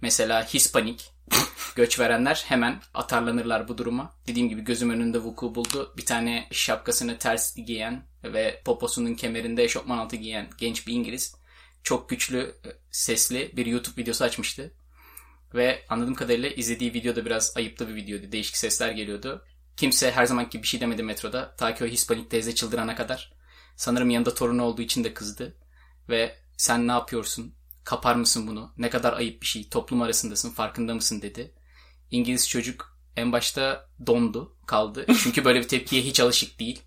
Mesela 0.02 0.44
Hispanik 0.46 1.17
göç 1.76 2.00
verenler 2.00 2.44
hemen 2.48 2.82
atarlanırlar 2.94 3.68
bu 3.68 3.78
duruma. 3.78 4.14
Dediğim 4.28 4.50
gibi 4.50 4.62
gözüm 4.62 4.90
önünde 4.90 5.20
vuku 5.20 5.56
buldu. 5.56 5.94
Bir 5.98 6.06
tane 6.06 6.48
şapkasını 6.52 7.18
ters 7.18 7.56
giyen 7.56 8.06
ve 8.24 8.62
poposunun 8.66 9.16
kemerinde 9.16 9.64
eşofman 9.64 9.98
altı 9.98 10.16
giyen 10.16 10.50
genç 10.58 10.88
bir 10.88 10.94
İngiliz 10.94 11.36
çok 11.88 12.10
güçlü 12.10 12.56
e, 12.66 12.70
sesli 12.92 13.52
bir 13.58 13.66
YouTube 13.66 14.02
videosu 14.02 14.24
açmıştı. 14.24 14.74
Ve 15.54 15.86
anladığım 15.90 16.16
kadarıyla 16.16 16.50
izlediği 16.50 16.94
videoda 16.94 17.26
biraz 17.26 17.58
ayıplı 17.58 17.88
bir 17.88 17.96
videoydu. 17.96 18.32
Değişik 18.32 18.58
sesler 18.58 18.92
geliyordu. 18.92 19.46
Kimse 19.78 20.12
her 20.12 20.26
zamanki 20.26 20.62
bir 20.62 20.68
şey 20.68 20.82
demedi 20.82 21.04
metroda. 21.04 21.56
Ta 21.56 21.76
ki 21.76 21.84
o 21.84 21.88
Hispanik 21.88 22.32
teyze 22.32 22.56
çıldırana 22.56 22.96
kadar. 22.96 23.34
Sanırım 23.76 24.10
yanında 24.10 24.34
torunu 24.34 24.64
olduğu 24.64 24.82
için 24.82 25.04
de 25.04 25.14
kızdı. 25.14 25.58
Ve 26.10 26.36
sen 26.58 26.88
ne 26.88 26.92
yapıyorsun? 26.92 27.56
Kapar 27.88 28.16
mısın 28.16 28.48
bunu? 28.48 28.72
Ne 28.78 28.90
kadar 28.90 29.14
ayıp 29.14 29.42
bir 29.42 29.48
şey. 29.48 29.70
Toplum 29.70 30.02
arasındasın 30.02 30.52
farkında 30.52 30.94
mısın 30.94 31.22
dedi. 31.22 31.54
İngiliz 32.12 32.50
çocuk 32.50 32.98
en 33.16 33.32
başta 33.32 33.90
dondu 34.08 34.56
kaldı. 34.66 35.06
Çünkü 35.24 35.46
böyle 35.46 35.60
bir 35.60 35.68
tepkiye 35.68 36.02
hiç 36.02 36.20
alışık 36.20 36.60
değil. 36.60 36.82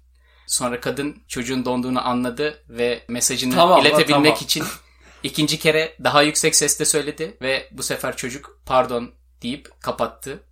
Sonra 0.46 0.80
kadın 0.80 1.22
çocuğun 1.28 1.64
donduğunu 1.64 2.08
anladı 2.08 2.64
ve 2.68 3.04
mesajını 3.08 3.54
Tamam, 3.54 3.80
iletebilmek 3.80 4.24
tamam. 4.24 4.44
için 4.44 4.64
ikinci 5.22 5.58
kere 5.58 5.96
daha 6.04 6.22
yüksek 6.22 6.56
sesle 6.56 6.84
söyledi 6.84 7.36
ve 7.42 7.68
bu 7.72 7.82
sefer 7.82 8.16
çocuk 8.16 8.60
pardon 8.66 9.10
deyip 9.42 9.80
kapattı. 9.80 10.42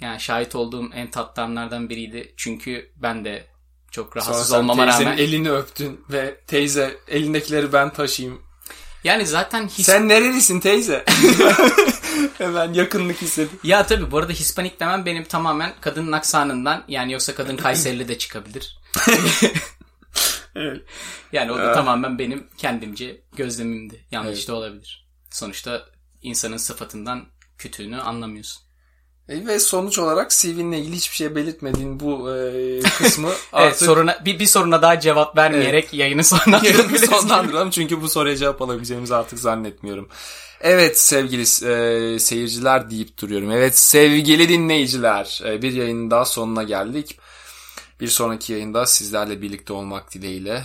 Yani 0.00 0.20
şahit 0.20 0.54
olduğum 0.54 0.90
en 0.94 1.10
tatlı 1.10 1.42
anlardan 1.42 1.88
biriydi. 1.88 2.34
Çünkü 2.36 2.92
ben 2.96 3.24
de 3.24 3.46
çok 3.90 4.12
Sonra 4.12 4.24
rahatsız 4.24 4.48
sen 4.48 4.58
olmama 4.58 4.84
teyzenin 4.84 5.06
rağmen 5.06 5.18
elini 5.18 5.50
öptün 5.50 6.04
ve 6.10 6.40
teyze 6.46 6.98
elindekileri 7.08 7.72
ben 7.72 7.92
taşıyayım. 7.92 8.49
Yani 9.04 9.26
zaten 9.26 9.68
his... 9.68 9.86
Sen 9.86 10.08
nerelisin 10.08 10.60
teyze? 10.60 11.04
Hemen 12.38 12.72
yakınlık 12.72 13.22
hissedip. 13.22 13.64
Ya 13.64 13.86
tabii 13.86 14.10
bu 14.10 14.18
arada 14.18 14.32
Hispanik 14.32 14.80
demem 14.80 15.06
benim 15.06 15.24
tamamen 15.24 15.72
kadının 15.80 16.12
aksanından 16.12 16.84
yani 16.88 17.12
yoksa 17.12 17.34
kadın 17.34 17.56
Kayserili 17.56 18.08
de 18.08 18.18
çıkabilir. 18.18 18.78
Evet. 20.54 20.82
Yani 21.32 21.52
o 21.52 21.58
da 21.58 21.70
Ah. 21.70 21.74
tamamen 21.74 22.18
benim 22.18 22.46
kendimce 22.56 23.20
gözlemimdi. 23.36 24.06
Yanlış 24.10 24.48
da 24.48 24.54
olabilir. 24.54 25.06
Sonuçta 25.30 25.86
insanın 26.22 26.56
sıfatından 26.56 27.26
kötülüğünü 27.58 28.00
anlamıyorsun. 28.00 28.62
E, 29.30 29.46
Ve 29.46 29.58
sonuç 29.58 29.98
olarak 29.98 30.30
CV'nle 30.30 30.78
ilgili 30.78 30.96
hiçbir 30.96 31.16
şey 31.16 31.34
belirtmediğin 31.34 32.00
bu 32.00 32.34
e, 32.36 32.80
kısmı 32.98 33.28
Evet 33.28 33.40
artık 33.52 33.86
soruna, 33.86 34.24
bir, 34.24 34.38
bir 34.38 34.46
soruna 34.46 34.82
daha 34.82 35.00
cevap 35.00 35.36
vermeyerek 35.36 35.94
yayını 35.94 36.24
sonlandırabiliriz. 36.24 37.10
sonlandıralım. 37.10 37.70
Çünkü 37.70 38.00
bu 38.00 38.08
soruya 38.08 38.36
cevap 38.36 38.62
alabileceğimizi 38.62 39.14
artık 39.14 39.38
zannetmiyorum. 39.38 40.08
Evet 40.60 41.00
sevgili 41.00 41.42
e, 41.42 42.18
seyirciler 42.18 42.90
deyip 42.90 43.18
duruyorum. 43.18 43.50
Evet 43.50 43.78
sevgili 43.78 44.48
dinleyiciler 44.48 45.40
e, 45.44 45.62
bir 45.62 45.72
yayının 45.72 46.10
daha 46.10 46.24
sonuna 46.24 46.62
geldik. 46.62 47.18
Bir 48.00 48.08
sonraki 48.08 48.52
yayında 48.52 48.86
sizlerle 48.86 49.42
birlikte 49.42 49.72
olmak 49.72 50.14
dileğiyle 50.14 50.64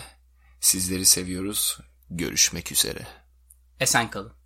sizleri 0.59 1.05
seviyoruz. 1.05 1.77
Görüşmek 2.09 2.71
üzere. 2.71 3.07
Esen 3.79 4.09
kalın. 4.09 4.44